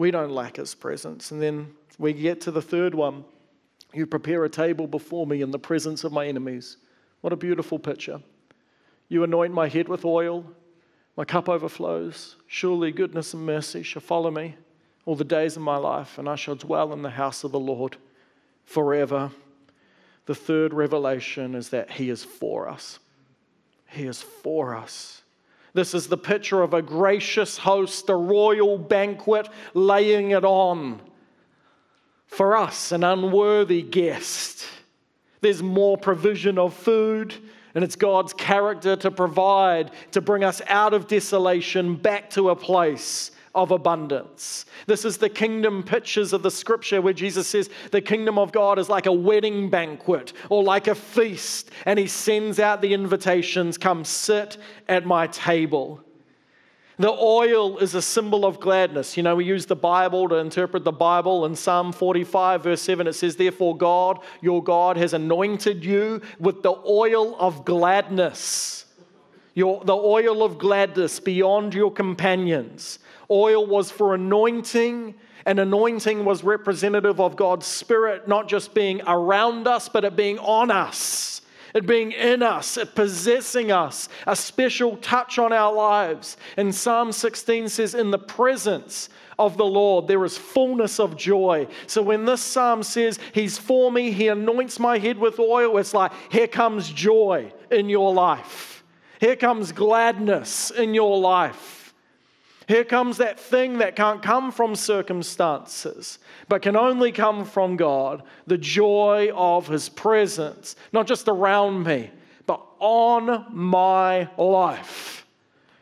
We 0.00 0.10
don't 0.10 0.30
lack 0.30 0.56
his 0.56 0.74
presence. 0.74 1.30
And 1.30 1.42
then 1.42 1.74
we 1.98 2.14
get 2.14 2.40
to 2.42 2.50
the 2.50 2.62
third 2.62 2.94
one. 2.94 3.22
You 3.92 4.06
prepare 4.06 4.42
a 4.46 4.48
table 4.48 4.86
before 4.86 5.26
me 5.26 5.42
in 5.42 5.50
the 5.50 5.58
presence 5.58 6.04
of 6.04 6.10
my 6.10 6.26
enemies. 6.26 6.78
What 7.20 7.34
a 7.34 7.36
beautiful 7.36 7.78
picture. 7.78 8.22
You 9.10 9.24
anoint 9.24 9.52
my 9.52 9.68
head 9.68 9.88
with 9.88 10.06
oil, 10.06 10.46
my 11.18 11.26
cup 11.26 11.50
overflows. 11.50 12.36
Surely 12.46 12.92
goodness 12.92 13.34
and 13.34 13.44
mercy 13.44 13.82
shall 13.82 14.00
follow 14.00 14.30
me 14.30 14.54
all 15.04 15.16
the 15.16 15.22
days 15.22 15.56
of 15.56 15.62
my 15.62 15.76
life, 15.76 16.16
and 16.16 16.30
I 16.30 16.34
shall 16.34 16.54
dwell 16.54 16.94
in 16.94 17.02
the 17.02 17.10
house 17.10 17.44
of 17.44 17.52
the 17.52 17.60
Lord 17.60 17.98
forever. 18.64 19.30
The 20.24 20.34
third 20.34 20.72
revelation 20.72 21.54
is 21.54 21.68
that 21.70 21.90
He 21.90 22.08
is 22.08 22.24
for 22.24 22.70
us. 22.70 23.00
He 23.86 24.04
is 24.04 24.22
for 24.22 24.74
us. 24.74 25.19
This 25.72 25.94
is 25.94 26.08
the 26.08 26.16
picture 26.16 26.62
of 26.62 26.74
a 26.74 26.82
gracious 26.82 27.58
host, 27.58 28.08
a 28.08 28.14
royal 28.14 28.76
banquet, 28.78 29.48
laying 29.74 30.32
it 30.32 30.44
on 30.44 31.00
for 32.26 32.56
us, 32.56 32.92
an 32.92 33.04
unworthy 33.04 33.82
guest. 33.82 34.64
There's 35.40 35.62
more 35.62 35.96
provision 35.96 36.58
of 36.58 36.74
food, 36.74 37.34
and 37.74 37.82
it's 37.82 37.96
God's 37.96 38.32
character 38.32 38.96
to 38.96 39.10
provide, 39.10 39.90
to 40.12 40.20
bring 40.20 40.44
us 40.44 40.60
out 40.68 40.94
of 40.94 41.06
desolation 41.06 41.96
back 41.96 42.30
to 42.30 42.50
a 42.50 42.56
place 42.56 43.32
of 43.54 43.70
abundance. 43.70 44.64
This 44.86 45.04
is 45.04 45.18
the 45.18 45.28
kingdom 45.28 45.82
pictures 45.82 46.32
of 46.32 46.42
the 46.42 46.50
scripture 46.50 47.02
where 47.02 47.12
Jesus 47.12 47.48
says 47.48 47.68
the 47.90 48.00
kingdom 48.00 48.38
of 48.38 48.52
God 48.52 48.78
is 48.78 48.88
like 48.88 49.06
a 49.06 49.12
wedding 49.12 49.68
banquet 49.68 50.32
or 50.48 50.62
like 50.62 50.86
a 50.86 50.94
feast, 50.94 51.70
and 51.86 51.98
he 51.98 52.06
sends 52.06 52.60
out 52.60 52.80
the 52.80 52.94
invitations 52.94 53.76
come 53.76 54.04
sit 54.04 54.56
at 54.88 55.04
my 55.04 55.26
table. 55.26 56.00
The 57.00 57.10
oil 57.10 57.78
is 57.78 57.94
a 57.94 58.02
symbol 58.02 58.44
of 58.44 58.60
gladness. 58.60 59.16
You 59.16 59.22
know, 59.22 59.34
we 59.34 59.46
use 59.46 59.64
the 59.64 59.74
Bible 59.74 60.28
to 60.28 60.34
interpret 60.34 60.84
the 60.84 60.92
Bible. 60.92 61.46
In 61.46 61.56
Psalm 61.56 61.92
45, 61.92 62.62
verse 62.62 62.82
7, 62.82 63.06
it 63.06 63.14
says, 63.14 63.36
Therefore, 63.36 63.74
God, 63.74 64.18
your 64.42 64.62
God, 64.62 64.98
has 64.98 65.14
anointed 65.14 65.82
you 65.82 66.20
with 66.38 66.62
the 66.62 66.74
oil 66.86 67.36
of 67.40 67.64
gladness. 67.64 68.84
Your, 69.54 69.82
the 69.82 69.96
oil 69.96 70.42
of 70.42 70.58
gladness 70.58 71.20
beyond 71.20 71.72
your 71.72 71.90
companions. 71.90 72.98
Oil 73.30 73.66
was 73.66 73.90
for 73.90 74.14
anointing, 74.14 75.14
and 75.46 75.60
anointing 75.60 76.24
was 76.24 76.44
representative 76.44 77.20
of 77.20 77.36
God's 77.36 77.66
Spirit 77.66 78.28
not 78.28 78.48
just 78.48 78.74
being 78.74 79.00
around 79.06 79.66
us, 79.66 79.88
but 79.88 80.04
it 80.04 80.16
being 80.16 80.38
on 80.38 80.70
us, 80.70 81.42
it 81.74 81.86
being 81.86 82.12
in 82.12 82.42
us, 82.42 82.76
it 82.76 82.94
possessing 82.94 83.70
us, 83.70 84.08
a 84.26 84.34
special 84.34 84.96
touch 84.96 85.38
on 85.38 85.52
our 85.52 85.72
lives. 85.72 86.36
And 86.56 86.74
Psalm 86.74 87.12
16 87.12 87.68
says, 87.68 87.94
In 87.94 88.10
the 88.10 88.18
presence 88.18 89.08
of 89.38 89.56
the 89.56 89.64
Lord, 89.64 90.08
there 90.08 90.24
is 90.24 90.36
fullness 90.36 91.00
of 91.00 91.16
joy. 91.16 91.66
So 91.86 92.02
when 92.02 92.24
this 92.24 92.42
psalm 92.42 92.82
says, 92.82 93.18
He's 93.32 93.56
for 93.56 93.90
me, 93.92 94.10
He 94.10 94.28
anoints 94.28 94.78
my 94.78 94.98
head 94.98 95.18
with 95.18 95.38
oil, 95.38 95.78
it's 95.78 95.94
like, 95.94 96.12
Here 96.30 96.48
comes 96.48 96.90
joy 96.90 97.52
in 97.70 97.88
your 97.88 98.12
life. 98.12 98.84
Here 99.20 99.36
comes 99.36 99.72
gladness 99.72 100.70
in 100.70 100.94
your 100.94 101.18
life. 101.18 101.69
Here 102.70 102.84
comes 102.84 103.16
that 103.16 103.40
thing 103.40 103.78
that 103.78 103.96
can't 103.96 104.22
come 104.22 104.52
from 104.52 104.76
circumstances, 104.76 106.20
but 106.48 106.62
can 106.62 106.76
only 106.76 107.10
come 107.10 107.44
from 107.44 107.74
God 107.74 108.22
the 108.46 108.56
joy 108.56 109.32
of 109.34 109.66
His 109.66 109.88
presence, 109.88 110.76
not 110.92 111.08
just 111.08 111.26
around 111.26 111.82
me, 111.82 112.12
but 112.46 112.64
on 112.78 113.46
my 113.50 114.28
life. 114.38 115.26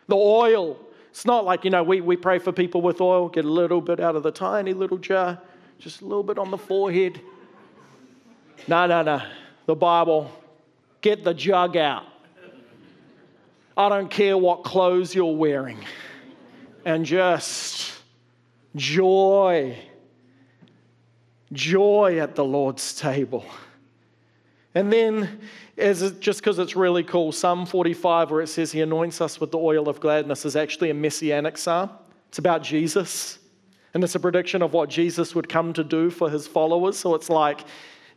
The 0.06 0.16
oil. 0.16 0.78
It's 1.10 1.26
not 1.26 1.44
like, 1.44 1.62
you 1.62 1.70
know, 1.70 1.82
we, 1.82 2.00
we 2.00 2.16
pray 2.16 2.38
for 2.38 2.52
people 2.52 2.80
with 2.80 3.02
oil, 3.02 3.28
get 3.28 3.44
a 3.44 3.50
little 3.50 3.82
bit 3.82 4.00
out 4.00 4.16
of 4.16 4.22
the 4.22 4.32
tiny 4.32 4.72
little 4.72 4.96
jar, 4.96 5.38
just 5.78 6.00
a 6.00 6.06
little 6.06 6.22
bit 6.22 6.38
on 6.38 6.50
the 6.50 6.56
forehead. 6.56 7.20
No, 8.66 8.86
no, 8.86 9.02
no. 9.02 9.20
The 9.66 9.74
Bible, 9.74 10.32
get 11.02 11.22
the 11.22 11.34
jug 11.34 11.76
out. 11.76 12.06
I 13.76 13.90
don't 13.90 14.10
care 14.10 14.38
what 14.38 14.64
clothes 14.64 15.14
you're 15.14 15.36
wearing 15.36 15.84
and 16.88 17.04
just 17.04 17.92
joy. 18.74 19.76
Joy 21.52 22.18
at 22.18 22.34
the 22.34 22.44
Lord's 22.44 22.98
table. 22.98 23.44
And 24.74 24.90
then, 24.90 25.40
as 25.76 26.12
just 26.12 26.40
because 26.40 26.58
it's 26.58 26.74
really 26.74 27.04
cool, 27.04 27.30
Psalm 27.30 27.66
45, 27.66 28.30
where 28.30 28.40
it 28.40 28.46
says 28.46 28.72
he 28.72 28.80
anoints 28.80 29.20
us 29.20 29.38
with 29.38 29.50
the 29.50 29.58
oil 29.58 29.86
of 29.90 30.00
gladness, 30.00 30.46
is 30.46 30.56
actually 30.56 30.88
a 30.88 30.94
messianic 30.94 31.58
psalm. 31.58 31.90
It's 32.30 32.38
about 32.38 32.62
Jesus. 32.62 33.38
And 33.92 34.02
it's 34.02 34.14
a 34.14 34.20
prediction 34.20 34.62
of 34.62 34.72
what 34.72 34.88
Jesus 34.88 35.34
would 35.34 35.48
come 35.50 35.74
to 35.74 35.84
do 35.84 36.08
for 36.08 36.30
his 36.30 36.46
followers. 36.46 36.96
So 36.96 37.14
it's 37.14 37.28
like 37.28 37.66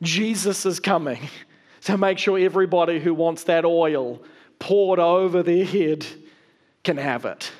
Jesus 0.01 0.65
is 0.65 0.79
coming 0.79 1.27
to 1.81 1.97
make 1.97 2.17
sure 2.17 2.39
everybody 2.39 3.01
who 3.01 3.13
wants 3.13 3.43
that 3.43 3.65
oil 3.65 4.21
poured 4.59 4.99
over 4.99 5.43
their 5.43 5.65
head 5.65 6.05
can 6.85 6.95
have 6.95 7.25
it 7.25 7.51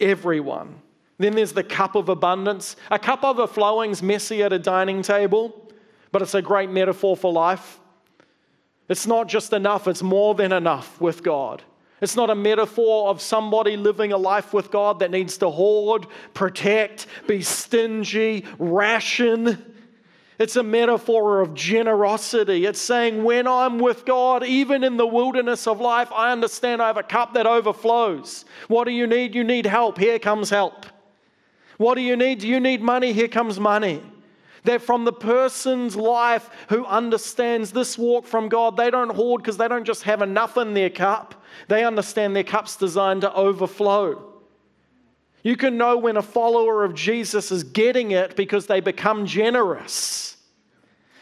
everyone. 0.00 0.80
Then 1.18 1.34
there's 1.34 1.52
the 1.52 1.64
cup 1.64 1.94
of 1.94 2.08
abundance. 2.08 2.76
A 2.90 2.98
cup 2.98 3.24
overflowing's 3.24 4.02
messy 4.02 4.42
at 4.42 4.52
a 4.52 4.58
dining 4.58 5.02
table, 5.02 5.70
but 6.12 6.22
it's 6.22 6.34
a 6.34 6.42
great 6.42 6.70
metaphor 6.70 7.16
for 7.16 7.32
life. 7.32 7.80
It's 8.88 9.06
not 9.06 9.28
just 9.28 9.52
enough, 9.52 9.86
it's 9.86 10.02
more 10.02 10.34
than 10.34 10.52
enough 10.52 11.00
with 11.00 11.22
God. 11.22 11.62
It's 12.00 12.14
not 12.14 12.30
a 12.30 12.34
metaphor 12.34 13.08
of 13.08 13.20
somebody 13.20 13.76
living 13.76 14.12
a 14.12 14.16
life 14.16 14.54
with 14.54 14.70
God 14.70 15.00
that 15.00 15.10
needs 15.10 15.36
to 15.38 15.50
hoard, 15.50 16.06
protect, 16.32 17.06
be 17.26 17.42
stingy, 17.42 18.44
ration. 18.58 19.74
It's 20.38 20.54
a 20.54 20.62
metaphor 20.62 21.40
of 21.40 21.52
generosity. 21.52 22.64
It's 22.64 22.80
saying, 22.80 23.24
when 23.24 23.48
I'm 23.48 23.80
with 23.80 24.04
God, 24.04 24.44
even 24.44 24.84
in 24.84 24.96
the 24.96 25.06
wilderness 25.06 25.66
of 25.66 25.80
life, 25.80 26.12
I 26.12 26.30
understand 26.30 26.80
I 26.80 26.86
have 26.86 26.96
a 26.96 27.02
cup 27.02 27.34
that 27.34 27.46
overflows. 27.46 28.44
What 28.68 28.84
do 28.84 28.92
you 28.92 29.08
need? 29.08 29.34
You 29.34 29.42
need 29.42 29.66
help. 29.66 29.98
Here 29.98 30.20
comes 30.20 30.48
help. 30.48 30.86
What 31.76 31.96
do 31.96 32.02
you 32.02 32.14
need? 32.14 32.38
Do 32.38 32.48
you 32.48 32.60
need 32.60 32.80
money? 32.80 33.12
Here 33.12 33.28
comes 33.28 33.58
money. 33.58 34.00
That 34.62 34.80
from 34.82 35.04
the 35.04 35.12
person's 35.12 35.96
life 35.96 36.50
who 36.68 36.84
understands 36.84 37.72
this 37.72 37.98
walk 37.98 38.24
from 38.24 38.48
God, 38.48 38.76
they 38.76 38.90
don't 38.90 39.14
hoard 39.14 39.42
because 39.42 39.56
they 39.56 39.66
don't 39.66 39.84
just 39.84 40.04
have 40.04 40.22
enough 40.22 40.56
in 40.56 40.74
their 40.74 40.90
cup. 40.90 41.42
They 41.66 41.84
understand 41.84 42.36
their 42.36 42.44
cup's 42.44 42.76
designed 42.76 43.22
to 43.22 43.34
overflow. 43.34 44.37
You 45.42 45.56
can 45.56 45.76
know 45.76 45.96
when 45.96 46.16
a 46.16 46.22
follower 46.22 46.84
of 46.84 46.94
Jesus 46.94 47.50
is 47.50 47.64
getting 47.64 48.10
it 48.10 48.36
because 48.36 48.66
they 48.66 48.80
become 48.80 49.24
generous. 49.24 50.36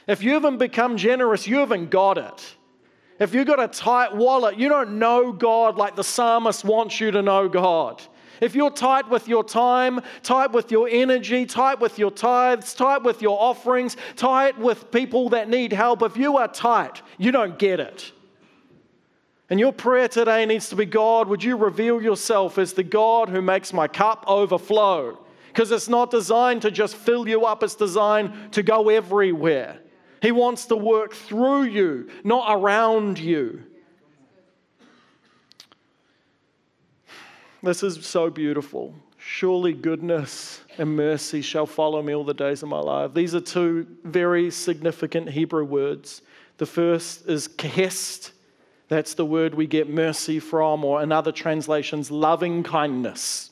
If 0.07 0.23
you 0.23 0.33
haven't 0.33 0.59
become 0.59 0.97
generous, 0.97 1.47
you 1.47 1.57
haven't 1.59 1.91
got 1.91 2.19
it. 2.19 2.57
If 3.19 3.35
you've 3.35 3.47
got 3.47 3.63
a 3.63 3.69
tight 3.69 4.15
wallet, 4.15 4.59
you 4.59 4.69
don't 4.69 4.99
know 4.99 5.33
God 5.33 5.77
like 5.77 5.97
the 5.97 6.05
psalmist 6.05 6.65
wants 6.65 7.01
you 7.01 7.11
to 7.11 7.23
know 7.23 7.49
God. 7.49 8.03
If 8.41 8.55
you're 8.55 8.71
tight 8.71 9.09
with 9.09 9.29
your 9.29 9.43
time, 9.43 10.01
tight 10.23 10.53
with 10.53 10.71
your 10.71 10.89
energy, 10.91 11.47
tight 11.47 11.81
with 11.81 11.99
your 11.99 12.11
tithes, 12.11 12.75
tight 12.75 13.03
with 13.03 13.23
your 13.23 13.41
offerings, 13.41 13.97
tight 14.15 14.59
with 14.59 14.91
people 14.91 15.31
that 15.31 15.49
need 15.49 15.73
help, 15.73 16.03
if 16.03 16.17
you 16.17 16.37
are 16.37 16.49
tight, 16.49 17.01
you 17.17 17.33
don't 17.33 17.59
get 17.59 17.81
it. 17.81 18.13
And 19.49 19.61
your 19.61 19.73
prayer 19.73 20.09
today 20.09 20.45
needs 20.45 20.69
to 20.71 20.77
be 20.77 20.87
God, 20.87 21.29
would 21.29 21.45
you 21.45 21.57
reveal 21.57 22.03
yourself 22.03 22.59
as 22.59 22.73
the 22.73 22.83
God 22.83 23.29
who 23.29 23.41
makes 23.41 23.73
my 23.73 23.87
cup 23.87 24.25
overflow? 24.27 25.19
Because 25.49 25.71
it's 25.71 25.89
not 25.89 26.11
designed 26.11 26.63
to 26.63 26.71
just 26.71 26.97
fill 26.97 27.29
you 27.29 27.45
up, 27.45 27.63
it's 27.63 27.77
designed 27.77 28.53
to 28.53 28.63
go 28.63 28.89
everywhere. 28.89 29.79
He 30.21 30.33
wants 30.33 30.67
to 30.67 30.77
work 30.77 31.15
through 31.15 31.65
you, 31.65 32.11
not 32.25 32.47
around 32.49 33.19
you. 33.19 33.63
This 37.63 37.83
is 37.83 38.05
so 38.05 38.31
beautiful. 38.31 38.95
Surely 39.19 39.73
goodness 39.73 40.61
and 40.79 40.95
mercy 40.95 41.41
shall 41.41 41.67
follow 41.67 42.03
me 42.03 42.15
all 42.15 42.25
the 42.25 42.35
days 42.35 42.63
of 42.63 42.69
my 42.69 42.79
life. 42.79 43.15
These 43.15 43.35
are 43.35 43.41
two 43.41 43.87
very 44.05 44.51
significant 44.51 45.31
Hebrew 45.31 45.65
words. 45.65 46.23
The 46.59 46.67
first 46.67 47.29
is 47.29 47.49
chesed, 47.49 48.31
that's 48.89 49.15
the 49.15 49.27
word 49.27 49.55
we 49.55 49.67
get 49.67 49.89
mercy 49.89 50.39
from, 50.39 50.85
or 50.85 51.03
in 51.03 51.13
other 51.13 51.33
translations, 51.33 52.11
loving 52.11 52.63
kindness. 52.63 53.51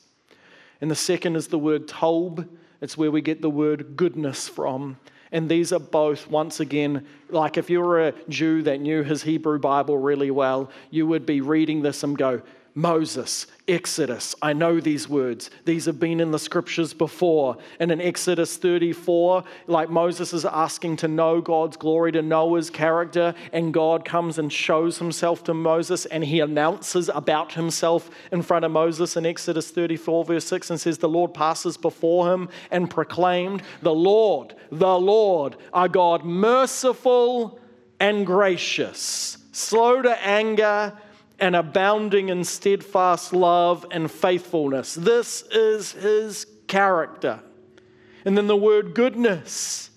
And 0.81 0.89
the 0.89 0.95
second 0.95 1.35
is 1.35 1.47
the 1.47 1.59
word 1.59 1.87
tob. 1.87 2.47
It's 2.81 2.97
where 2.97 3.11
we 3.11 3.21
get 3.21 3.41
the 3.41 3.49
word 3.49 3.95
goodness 3.95 4.47
from. 4.47 4.97
And 5.31 5.49
these 5.49 5.73
are 5.73 5.79
both, 5.79 6.29
once 6.29 6.59
again, 6.59 7.05
like 7.29 7.57
if 7.57 7.69
you 7.69 7.81
were 7.81 8.07
a 8.07 8.13
Jew 8.29 8.61
that 8.63 8.79
knew 8.79 9.03
his 9.03 9.23
Hebrew 9.23 9.59
Bible 9.59 9.97
really 9.97 10.31
well, 10.31 10.69
you 10.91 11.07
would 11.07 11.25
be 11.25 11.41
reading 11.41 11.81
this 11.81 12.03
and 12.03 12.17
go, 12.17 12.41
Moses, 12.77 13.47
Exodus. 13.69 14.35
I 14.41 14.51
know 14.51 14.81
these 14.81 15.07
words. 15.07 15.49
These 15.63 15.85
have 15.85 15.97
been 15.97 16.19
in 16.19 16.31
the 16.31 16.37
scriptures 16.37 16.93
before. 16.93 17.55
And 17.79 17.89
in 17.89 18.01
Exodus 18.01 18.57
34, 18.57 19.45
like 19.67 19.89
Moses 19.89 20.33
is 20.33 20.43
asking 20.43 20.97
to 20.97 21.07
know 21.07 21.39
God's 21.39 21.77
glory, 21.77 22.11
to 22.11 22.21
know 22.21 22.55
his 22.55 22.69
character, 22.69 23.33
and 23.53 23.73
God 23.73 24.03
comes 24.03 24.37
and 24.37 24.51
shows 24.51 24.97
himself 24.97 25.41
to 25.45 25.53
Moses 25.53 26.05
and 26.05 26.25
he 26.25 26.41
announces 26.41 27.07
about 27.07 27.53
himself 27.53 28.09
in 28.33 28.41
front 28.41 28.65
of 28.65 28.71
Moses 28.71 29.15
in 29.15 29.25
Exodus 29.25 29.71
34, 29.71 30.25
verse 30.25 30.45
6, 30.45 30.71
and 30.71 30.81
says, 30.81 30.97
The 30.97 31.07
Lord 31.07 31.33
passes 31.33 31.77
before 31.77 32.33
him 32.33 32.49
and 32.71 32.89
proclaimed, 32.89 33.63
The 33.83 33.95
Lord, 33.95 34.53
the 34.69 34.99
Lord, 34.99 35.55
our 35.71 35.87
God, 35.87 36.25
merciful 36.25 37.57
and 38.01 38.25
gracious, 38.25 39.37
slow 39.53 40.01
to 40.01 40.21
anger 40.21 40.91
and 41.39 41.55
abounding 41.55 42.29
in 42.29 42.43
steadfast 42.43 43.33
love 43.33 43.85
and 43.91 44.09
faithfulness. 44.09 44.95
This 44.95 45.43
is 45.51 45.91
his 45.93 46.45
character. 46.67 47.39
And 48.23 48.37
then 48.37 48.47
the 48.47 48.57
word 48.57 48.95
goodness 48.95 49.91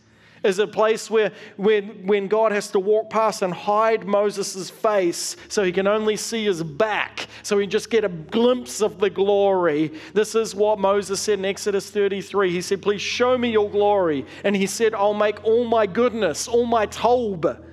is 0.44 0.58
a 0.58 0.66
place 0.66 1.10
where 1.10 1.32
when, 1.56 2.06
when 2.06 2.28
God 2.28 2.52
has 2.52 2.70
to 2.70 2.78
walk 2.78 3.10
past 3.10 3.42
and 3.42 3.52
hide 3.52 4.06
Moses' 4.06 4.70
face 4.70 5.36
so 5.48 5.64
he 5.64 5.72
can 5.72 5.86
only 5.86 6.16
see 6.16 6.44
his 6.44 6.62
back, 6.62 7.26
so 7.42 7.58
he 7.58 7.66
just 7.66 7.90
get 7.90 8.04
a 8.04 8.08
glimpse 8.08 8.80
of 8.80 9.00
the 9.00 9.10
glory. 9.10 9.92
This 10.14 10.34
is 10.34 10.54
what 10.54 10.78
Moses 10.78 11.20
said 11.20 11.38
in 11.38 11.44
Exodus 11.44 11.90
33. 11.90 12.50
He 12.52 12.62
said, 12.62 12.82
Please 12.82 13.02
show 13.02 13.36
me 13.36 13.50
your 13.50 13.70
glory. 13.70 14.26
And 14.44 14.54
he 14.54 14.66
said, 14.66 14.94
I'll 14.94 15.14
make 15.14 15.42
all 15.44 15.64
my 15.64 15.86
goodness, 15.86 16.46
all 16.46 16.66
my 16.66 16.86
tob 16.86 17.64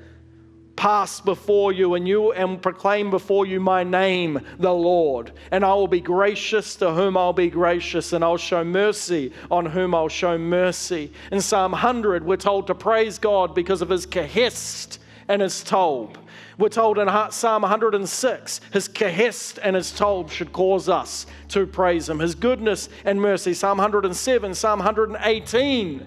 pass 0.75 1.21
before 1.21 1.71
you 1.71 1.93
and 1.95 2.07
you 2.07 2.31
and 2.33 2.61
proclaim 2.61 3.09
before 3.09 3.45
you 3.45 3.59
my 3.59 3.83
name 3.83 4.39
the 4.59 4.73
lord 4.73 5.31
and 5.51 5.63
i 5.63 5.73
will 5.73 5.87
be 5.87 6.01
gracious 6.01 6.75
to 6.75 6.91
whom 6.91 7.15
i'll 7.15 7.33
be 7.33 7.49
gracious 7.49 8.13
and 8.13 8.23
i'll 8.23 8.37
show 8.37 8.63
mercy 8.63 9.31
on 9.49 9.65
whom 9.65 9.95
i'll 9.95 10.09
show 10.09 10.37
mercy 10.37 11.11
in 11.31 11.39
psalm 11.39 11.71
100 11.71 12.25
we're 12.25 12.35
told 12.35 12.67
to 12.67 12.75
praise 12.75 13.17
god 13.17 13.55
because 13.55 13.81
of 13.81 13.89
his 13.89 14.05
chesed 14.05 14.97
and 15.27 15.41
his 15.41 15.63
tob 15.63 16.17
we're 16.57 16.69
told 16.69 16.97
in 16.99 17.09
Psalm 17.31 17.63
106, 17.63 18.61
his 18.71 18.87
chesed 18.87 19.59
and 19.61 19.75
his 19.75 19.91
tob 19.91 20.31
should 20.31 20.53
cause 20.53 20.87
us 20.87 21.25
to 21.49 21.67
praise 21.67 22.07
him. 22.07 22.19
His 22.19 22.33
goodness 22.33 22.87
and 23.03 23.21
mercy. 23.21 23.53
Psalm 23.53 23.77
107, 23.77 24.55
Psalm 24.55 24.79
118 24.79 26.05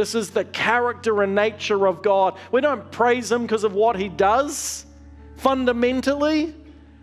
this 0.00 0.14
is 0.14 0.30
the 0.30 0.46
character 0.46 1.22
and 1.22 1.34
nature 1.34 1.86
of 1.86 2.02
God. 2.02 2.38
We 2.50 2.62
don't 2.62 2.90
praise 2.90 3.30
Him 3.30 3.42
because 3.42 3.64
of 3.64 3.74
what 3.74 3.96
He 3.96 4.08
does. 4.08 4.86
Fundamentally, 5.36 6.54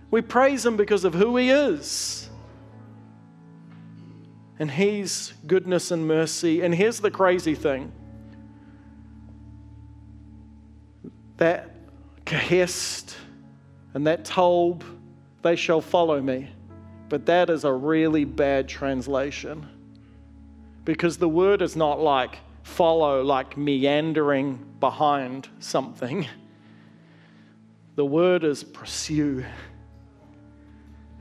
we 0.09 0.23
praise 0.23 0.65
Him 0.65 0.77
because 0.77 1.05
of 1.05 1.13
who 1.13 1.37
He 1.37 1.51
is. 1.51 2.27
And 4.57 4.71
He's 4.71 5.31
goodness 5.45 5.91
and 5.91 6.07
mercy. 6.07 6.63
And 6.63 6.73
here's 6.73 6.99
the 6.99 7.11
crazy 7.11 7.53
thing 7.53 7.91
that 11.37 11.69
chesed 12.25 13.13
and 13.93 14.07
that 14.07 14.25
tob, 14.25 14.83
they 15.43 15.55
shall 15.55 15.81
follow 15.81 16.19
me. 16.19 16.49
But 17.09 17.27
that 17.27 17.51
is 17.51 17.63
a 17.63 17.71
really 17.71 18.25
bad 18.25 18.67
translation. 18.67 19.67
Because 20.83 21.17
the 21.17 21.29
word 21.29 21.61
is 21.61 21.75
not 21.75 21.99
like 21.99 22.39
follow 22.67 23.23
like 23.23 23.57
meandering 23.57 24.63
behind 24.79 25.47
something. 25.59 26.27
The 27.95 28.05
word 28.05 28.43
is 28.43 28.63
pursue. 28.63 29.43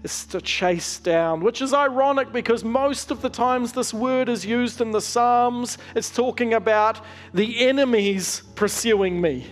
It's 0.05 0.27
to 0.27 0.41
chase 0.41 0.99
down, 0.99 1.41
which 1.41 1.63
is 1.63 1.73
ironic 1.73 2.33
because 2.33 2.63
most 2.63 3.11
of 3.11 3.23
the 3.23 3.31
times 3.31 3.73
this 3.73 3.95
word 3.95 4.29
is 4.29 4.45
used 4.45 4.81
in 4.81 4.91
the 4.91 5.01
Psalms, 5.01 5.79
it's 5.95 6.11
talking 6.11 6.55
about 6.55 7.01
the 7.33 7.67
enemies 7.67 8.43
pursuing 8.55 9.19
me. 9.21 9.47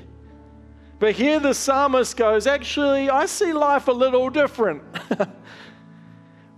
But 0.99 1.15
here 1.15 1.41
the 1.41 1.55
psalmist 1.55 2.17
goes, 2.17 2.47
actually, 2.47 3.09
I 3.09 3.27
see 3.27 3.53
life 3.53 3.89
a 3.89 3.93
little 3.93 4.31
different. 4.31 4.83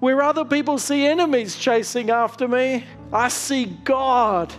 Where 0.01 0.23
other 0.23 0.45
people 0.45 0.79
see 0.79 1.07
enemies 1.07 1.57
chasing 1.57 2.11
after 2.11 2.49
me, 2.49 2.85
I 3.13 3.29
see 3.29 3.67
God 3.67 4.53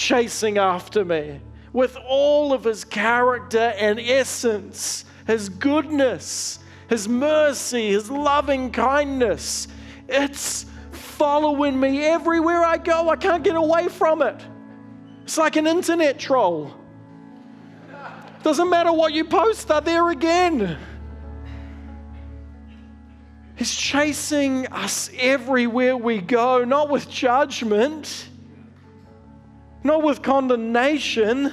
chasing 0.00 0.56
after 0.56 1.04
me 1.04 1.38
with 1.74 1.96
all 2.08 2.54
of 2.54 2.64
his 2.64 2.84
character 2.84 3.74
and 3.76 4.00
essence, 4.00 5.04
his 5.26 5.50
goodness, 5.50 6.58
his 6.88 7.06
mercy, 7.06 7.88
his 7.88 8.10
loving 8.10 8.72
kindness. 8.72 9.68
It's 10.08 10.64
following 10.90 11.78
me 11.78 12.00
everywhere 12.02 12.64
I 12.64 12.78
go. 12.78 13.10
I 13.10 13.16
can't 13.16 13.44
get 13.44 13.56
away 13.56 13.88
from 13.88 14.22
it. 14.22 14.42
It's 15.24 15.36
like 15.36 15.56
an 15.56 15.66
internet 15.66 16.18
troll. 16.18 16.74
Doesn't 18.42 18.70
matter 18.70 18.92
what 18.92 19.12
you 19.12 19.26
post, 19.26 19.68
they're 19.68 19.82
there 19.82 20.08
again. 20.08 20.78
He's 23.54 23.74
chasing 23.74 24.66
us 24.68 25.10
everywhere 25.18 25.94
we 25.94 26.22
go, 26.22 26.64
not 26.64 26.88
with 26.88 27.10
judgment 27.10 28.29
not 29.82 30.02
with 30.02 30.22
condemnation, 30.22 31.52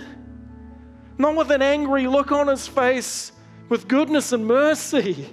not 1.17 1.35
with 1.35 1.51
an 1.51 1.61
angry 1.61 2.07
look 2.07 2.31
on 2.31 2.47
his 2.47 2.67
face, 2.67 3.31
with 3.69 3.87
goodness 3.87 4.31
and 4.31 4.45
mercy. 4.45 5.27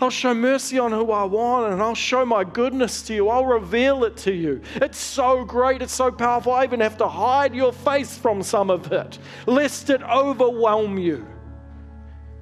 I'll 0.00 0.10
show 0.10 0.34
mercy 0.34 0.78
on 0.78 0.90
who 0.90 1.12
I 1.12 1.24
want 1.24 1.72
and 1.72 1.80
I'll 1.80 1.94
show 1.94 2.26
my 2.26 2.42
goodness 2.42 3.02
to 3.02 3.14
you. 3.14 3.28
I'll 3.28 3.46
reveal 3.46 4.04
it 4.04 4.16
to 4.18 4.34
you. 4.34 4.60
It's 4.76 4.98
so 4.98 5.44
great, 5.44 5.82
it's 5.82 5.92
so 5.94 6.10
powerful. 6.10 6.52
I 6.52 6.64
even 6.64 6.80
have 6.80 6.98
to 6.98 7.08
hide 7.08 7.54
your 7.54 7.72
face 7.72 8.18
from 8.18 8.42
some 8.42 8.70
of 8.70 8.92
it, 8.92 9.18
lest 9.46 9.90
it 9.90 10.02
overwhelm 10.02 10.98
you. 10.98 11.26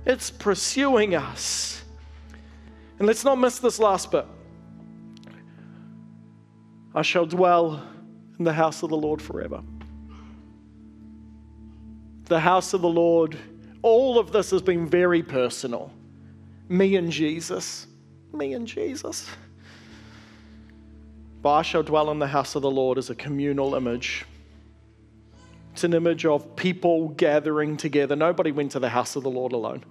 It's 0.07 0.31
pursuing 0.31 1.15
us. 1.15 1.85
And 2.99 3.07
let's 3.07 3.25
not 3.25 3.39
miss 3.39 3.59
this 3.59 3.79
last 3.79 4.11
bit. 4.11 4.27
I 6.95 7.03
shall 7.03 7.27
dwell 7.27 7.87
in 8.43 8.45
the 8.45 8.53
house 8.53 8.83
of 8.83 8.91
the 8.91 8.97
Lord 8.97 9.23
forever. 9.23 9.63
The 12.25 12.41
house 12.41 12.75
of 12.75 12.81
the 12.81 12.89
Lord, 12.89 13.39
all 13.83 14.19
of 14.19 14.33
this 14.33 14.51
has 14.51 14.61
been 14.61 14.89
very 14.89 15.23
personal. 15.23 15.93
Me 16.69 16.97
and 16.97 17.13
Jesus. 17.13 17.87
Me 18.33 18.53
and 18.55 18.67
Jesus. 18.67 19.29
But 21.41 21.53
I 21.53 21.63
shall 21.63 21.85
dwell 21.85 22.11
in 22.11 22.19
the 22.19 22.27
house 22.27 22.57
of 22.57 22.63
the 22.63 22.71
Lord 22.71 22.99
as 22.99 23.11
a 23.11 23.15
communal 23.15 23.77
image. 23.77 24.25
It's 25.73 25.85
an 25.85 25.95
image 25.95 26.27
of 26.27 26.57
people 26.57 27.11
gathering 27.11 27.77
together. 27.77 28.17
Nobody 28.17 28.51
went 28.51 28.73
to 28.73 28.81
the 28.81 28.89
house 28.89 29.15
of 29.15 29.23
the 29.23 29.31
Lord 29.31 29.53
alone. 29.53 29.85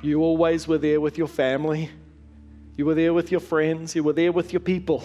You 0.00 0.22
always 0.22 0.66
were 0.66 0.78
there 0.78 1.02
with 1.02 1.18
your 1.18 1.28
family. 1.28 1.90
You 2.78 2.86
were 2.86 2.94
there 2.94 3.12
with 3.12 3.30
your 3.30 3.40
friends. 3.40 3.94
You 3.94 4.04
were 4.04 4.14
there 4.14 4.32
with 4.32 4.54
your 4.54 4.60
people. 4.60 5.02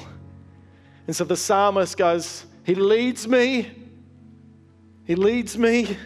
And 1.11 1.15
so 1.17 1.25
the 1.25 1.35
psalmist 1.35 1.97
goes, 1.97 2.45
He 2.63 2.73
leads 2.73 3.27
me. 3.27 3.69
He 5.03 5.15
leads 5.15 5.57
me. 5.57 5.97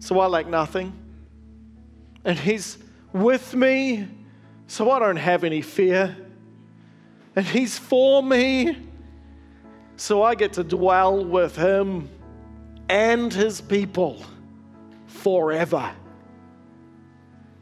So 0.00 0.18
I 0.18 0.26
lack 0.26 0.48
nothing. 0.48 0.92
And 2.24 2.36
He's 2.36 2.76
with 3.12 3.54
me. 3.54 4.08
So 4.66 4.90
I 4.90 4.98
don't 4.98 5.14
have 5.14 5.44
any 5.44 5.62
fear. 5.62 6.16
And 7.36 7.46
He's 7.46 7.78
for 7.78 8.20
me. 8.20 8.78
So 9.94 10.24
I 10.24 10.34
get 10.34 10.54
to 10.54 10.64
dwell 10.64 11.24
with 11.24 11.54
Him 11.54 12.10
and 12.88 13.32
His 13.32 13.60
people 13.60 14.24
forever. 15.06 15.88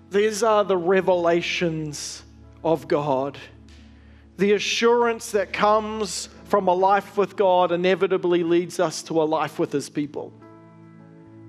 These 0.09 0.43
are 0.43 0.65
the 0.65 0.79
revelations 0.79 2.22
of 2.64 2.89
God. 2.89 3.37
The 4.41 4.55
assurance 4.55 5.32
that 5.32 5.53
comes 5.53 6.30
from 6.45 6.66
a 6.66 6.72
life 6.72 7.18
with 7.18 7.36
God 7.36 7.72
inevitably 7.72 8.43
leads 8.43 8.80
us 8.80 9.03
to 9.03 9.20
a 9.20 9.24
life 9.24 9.59
with 9.59 9.70
His 9.70 9.91
people. 9.91 10.32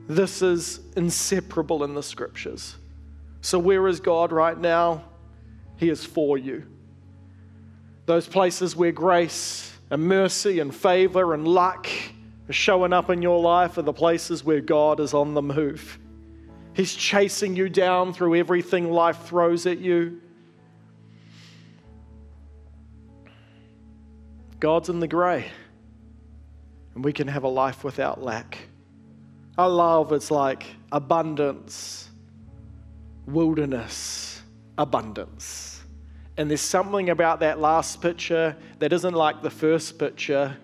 This 0.09 0.41
is 0.41 0.81
inseparable 0.97 1.85
in 1.85 1.93
the 1.93 2.03
scriptures. 2.03 2.75
So, 3.39 3.57
where 3.59 3.87
is 3.87 4.01
God 4.01 4.33
right 4.33 4.59
now? 4.59 5.05
He 5.77 5.87
is 5.87 6.03
for 6.03 6.37
you. 6.37 6.65
Those 8.07 8.27
places 8.27 8.75
where 8.75 8.91
grace 8.91 9.71
and 9.89 10.03
mercy 10.03 10.59
and 10.59 10.75
favor 10.75 11.33
and 11.33 11.47
luck 11.47 11.87
are 12.49 12.53
showing 12.53 12.91
up 12.91 13.09
in 13.09 13.21
your 13.21 13.39
life 13.39 13.77
are 13.77 13.83
the 13.83 13.93
places 13.93 14.43
where 14.43 14.59
God 14.59 14.99
is 14.99 15.13
on 15.13 15.33
the 15.33 15.41
move. 15.41 15.97
He's 16.73 16.93
chasing 16.93 17.55
you 17.55 17.69
down 17.69 18.11
through 18.11 18.35
everything 18.35 18.91
life 18.91 19.27
throws 19.27 19.65
at 19.65 19.77
you. 19.77 20.19
God's 24.61 24.89
in 24.89 24.99
the 24.99 25.07
grey. 25.07 25.51
And 26.93 27.03
we 27.03 27.11
can 27.11 27.27
have 27.27 27.43
a 27.43 27.49
life 27.49 27.83
without 27.83 28.23
lack. 28.23 28.59
I 29.57 29.65
love 29.65 30.13
it's 30.13 30.29
like 30.31 30.65
abundance, 30.91 32.09
wilderness, 33.25 34.41
abundance. 34.77 35.81
And 36.37 36.49
there's 36.49 36.61
something 36.61 37.09
about 37.09 37.39
that 37.41 37.59
last 37.59 38.01
picture 38.01 38.55
that 38.79 38.93
isn't 38.93 39.13
like 39.15 39.41
the 39.41 39.49
first 39.49 39.97
picture, 39.97 40.55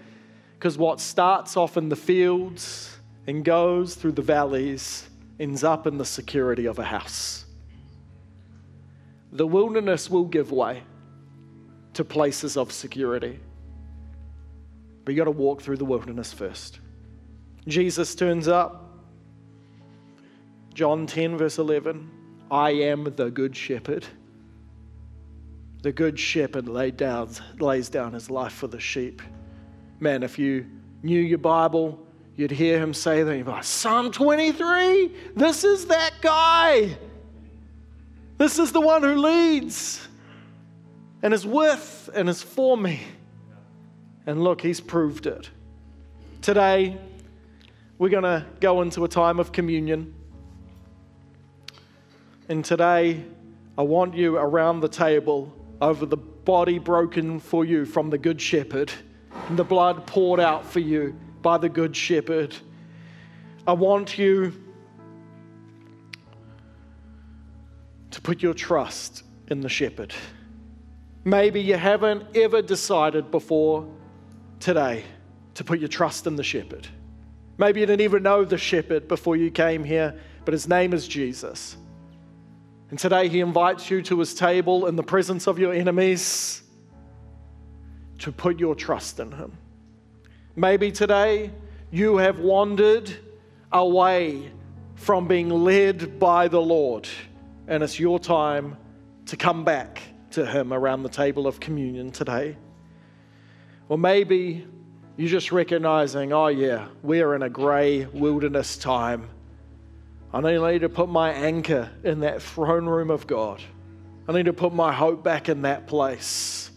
because 0.54 0.78
what 0.78 1.02
starts 1.02 1.58
off 1.58 1.76
in 1.76 1.90
the 1.90 1.96
fields 1.96 2.98
and 3.26 3.44
goes 3.44 3.96
through 3.96 4.14
the 4.14 4.22
valleys 4.22 5.10
ends 5.40 5.64
up 5.64 5.88
in 5.88 5.98
the 5.98 6.06
security 6.06 6.68
of 6.68 6.78
a 6.78 6.84
house. 6.84 7.46
The 9.32 9.48
wilderness 9.48 10.10
will 10.10 10.26
give 10.26 10.52
way 10.52 10.84
to 11.94 12.06
places 12.06 12.58
of 12.58 12.72
security. 12.72 13.40
But 15.08 15.14
you 15.14 15.22
got 15.22 15.32
to 15.32 15.32
walk 15.32 15.62
through 15.62 15.78
the 15.78 15.86
wilderness 15.86 16.34
first. 16.34 16.82
Jesus 17.66 18.14
turns 18.14 18.50
up. 18.50 18.92
John 20.74 21.08
10, 21.08 21.38
verse 21.38 21.60
11 21.60 22.12
I 22.52 22.72
am 22.72 23.06
the 23.16 23.32
good 23.32 23.56
shepherd. 23.56 24.06
The 25.82 25.94
good 25.94 26.20
shepherd 26.20 26.68
laid 26.68 26.98
down, 26.98 27.30
lays 27.58 27.88
down 27.88 28.12
his 28.12 28.30
life 28.30 28.52
for 28.52 28.68
the 28.68 28.82
sheep. 28.82 29.22
Man, 30.02 30.24
if 30.24 30.38
you 30.38 30.66
knew 31.04 31.22
your 31.22 31.38
Bible, 31.38 32.06
you'd 32.36 32.52
hear 32.52 32.78
him 32.78 32.94
say 32.94 33.24
that. 33.24 33.38
You'd 33.38 33.48
like, 33.48 33.64
Psalm 33.64 34.12
23, 34.12 35.10
this 35.38 35.64
is 35.64 35.86
that 35.86 36.16
guy. 36.20 36.98
This 38.38 38.60
is 38.60 38.74
the 38.74 38.82
one 38.82 39.04
who 39.04 39.16
leads 39.16 40.06
and 41.24 41.34
is 41.34 41.48
with 41.48 42.10
and 42.14 42.28
is 42.28 42.44
for 42.44 42.76
me. 42.76 43.00
And 44.28 44.44
look, 44.44 44.62
he's 44.62 44.82
proved 44.82 45.26
it. 45.26 45.50
Today, 46.42 46.98
we're 47.98 48.10
going 48.10 48.24
to 48.24 48.46
go 48.60 48.82
into 48.82 49.06
a 49.06 49.08
time 49.08 49.40
of 49.40 49.52
communion. 49.52 50.14
And 52.50 52.64
today, 52.64 53.24
I 53.78 53.82
want 53.82 54.16
you 54.16 54.38
around 54.38 54.82
the 54.82 54.90
table 54.90 55.52
over 55.82 56.06
the 56.06 56.18
body 56.18 56.78
broken 56.78 57.40
for 57.40 57.66
you 57.66 57.86
from 57.86 58.10
the 58.10 58.18
Good 58.18 58.42
Shepherd 58.42 58.92
and 59.48 59.58
the 59.58 59.64
blood 59.64 60.06
poured 60.06 60.40
out 60.40 60.66
for 60.66 60.80
you 60.80 61.16
by 61.42 61.58
the 61.58 61.70
Good 61.70 61.96
Shepherd. 61.96 62.56
I 63.66 63.74
want 63.74 64.18
you 64.18 64.54
to 68.12 68.22
put 68.22 68.42
your 68.42 68.54
trust 68.54 69.24
in 69.48 69.62
the 69.62 69.70
shepherd. 69.70 70.14
Maybe 71.24 71.62
you 71.62 71.76
haven't 71.76 72.36
ever 72.36 72.62
decided 72.62 73.32
before 73.32 73.88
today 74.60 75.04
to 75.56 75.64
put 75.64 75.80
your 75.80 75.88
trust 75.88 76.28
in 76.28 76.36
the 76.36 76.44
shepherd. 76.44 76.88
Maybe 77.58 77.80
you 77.80 77.86
didn't 77.86 78.02
even 78.02 78.24
know 78.24 78.46
the 78.46 78.58
shepherd 78.58 79.08
before 79.08 79.36
you 79.36 79.50
came 79.50 79.84
here, 79.84 80.20
but 80.46 80.54
his 80.54 80.68
name 80.68 80.94
is 80.94 81.08
Jesus. 81.08 81.78
And 82.90 83.00
today 83.00 83.28
he 83.28 83.40
invites 83.40 83.90
you 83.90 84.02
to 84.04 84.20
his 84.20 84.34
table 84.34 84.88
in 84.88 84.96
the 84.96 85.04
presence 85.04 85.48
of 85.48 85.60
your 85.60 85.74
enemies 85.74 86.62
to 88.20 88.32
put 88.32 88.60
your 88.60 88.76
trust 88.76 89.20
in 89.20 89.32
him. 89.32 89.58
Maybe 90.56 90.92
today 90.92 91.52
you 91.92 92.18
have 92.18 92.40
wandered 92.40 93.12
away 93.72 94.52
from 94.96 95.28
being 95.28 95.50
led 95.50 96.20
by 96.20 96.48
the 96.48 96.62
Lord 96.62 97.08
and 97.68 97.84
it's 97.84 98.00
your 98.00 98.18
time 98.18 98.78
to 99.26 99.36
come 99.36 99.66
back 99.66 100.02
to 100.32 100.46
Him 100.46 100.72
around 100.72 101.04
the 101.04 101.10
table 101.10 101.48
of 101.48 101.60
communion 101.60 102.12
today. 102.12 102.56
Or 103.90 103.98
maybe 103.98 104.66
you're 105.16 105.30
just 105.30 105.52
recognizing, 105.52 106.34
oh, 106.34 106.48
yeah, 106.48 106.88
we're 107.02 107.36
in 107.36 107.42
a 107.42 107.50
grey 107.50 108.06
wilderness 108.06 108.78
time. 108.78 109.30
I 110.34 110.42
need 110.42 110.82
to 110.82 110.90
put 110.90 111.10
my 111.10 111.32
anchor 111.32 111.90
in 112.04 112.20
that 112.20 112.42
throne 112.42 112.86
room 112.86 113.10
of 113.10 113.26
God. 113.26 113.62
I 114.28 114.34
need 114.34 114.46
to 114.46 114.54
put 114.54 114.74
my 114.74 114.94
hope 114.94 115.24
back 115.24 115.48
in 115.48 115.62
that 115.62 115.88
place 115.88 116.70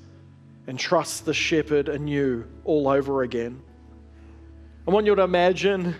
and 0.67 0.79
trust 0.79 1.25
the 1.25 1.35
shepherd 1.35 1.89
anew 1.89 2.45
all 2.65 2.89
over 2.89 3.23
again. 3.23 3.61
I 4.87 4.93
want 4.93 5.07
you 5.07 5.15
to 5.17 5.23
imagine 5.23 5.97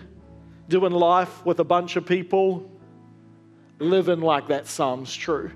doing 0.69 0.93
life 0.93 1.45
with 1.45 1.59
a 1.59 1.63
bunch 1.65 1.97
of 1.97 2.05
people 2.05 2.71
living 3.79 4.21
like 4.21 4.47
that 4.47 4.67
psalm's 4.67 5.13
true. 5.13 5.51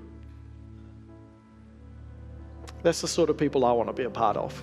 That's 2.82 3.00
the 3.00 3.08
sort 3.08 3.30
of 3.30 3.38
people 3.38 3.64
I 3.64 3.72
want 3.72 3.88
to 3.88 3.94
be 3.94 4.04
a 4.04 4.10
part 4.10 4.36
of. 4.36 4.62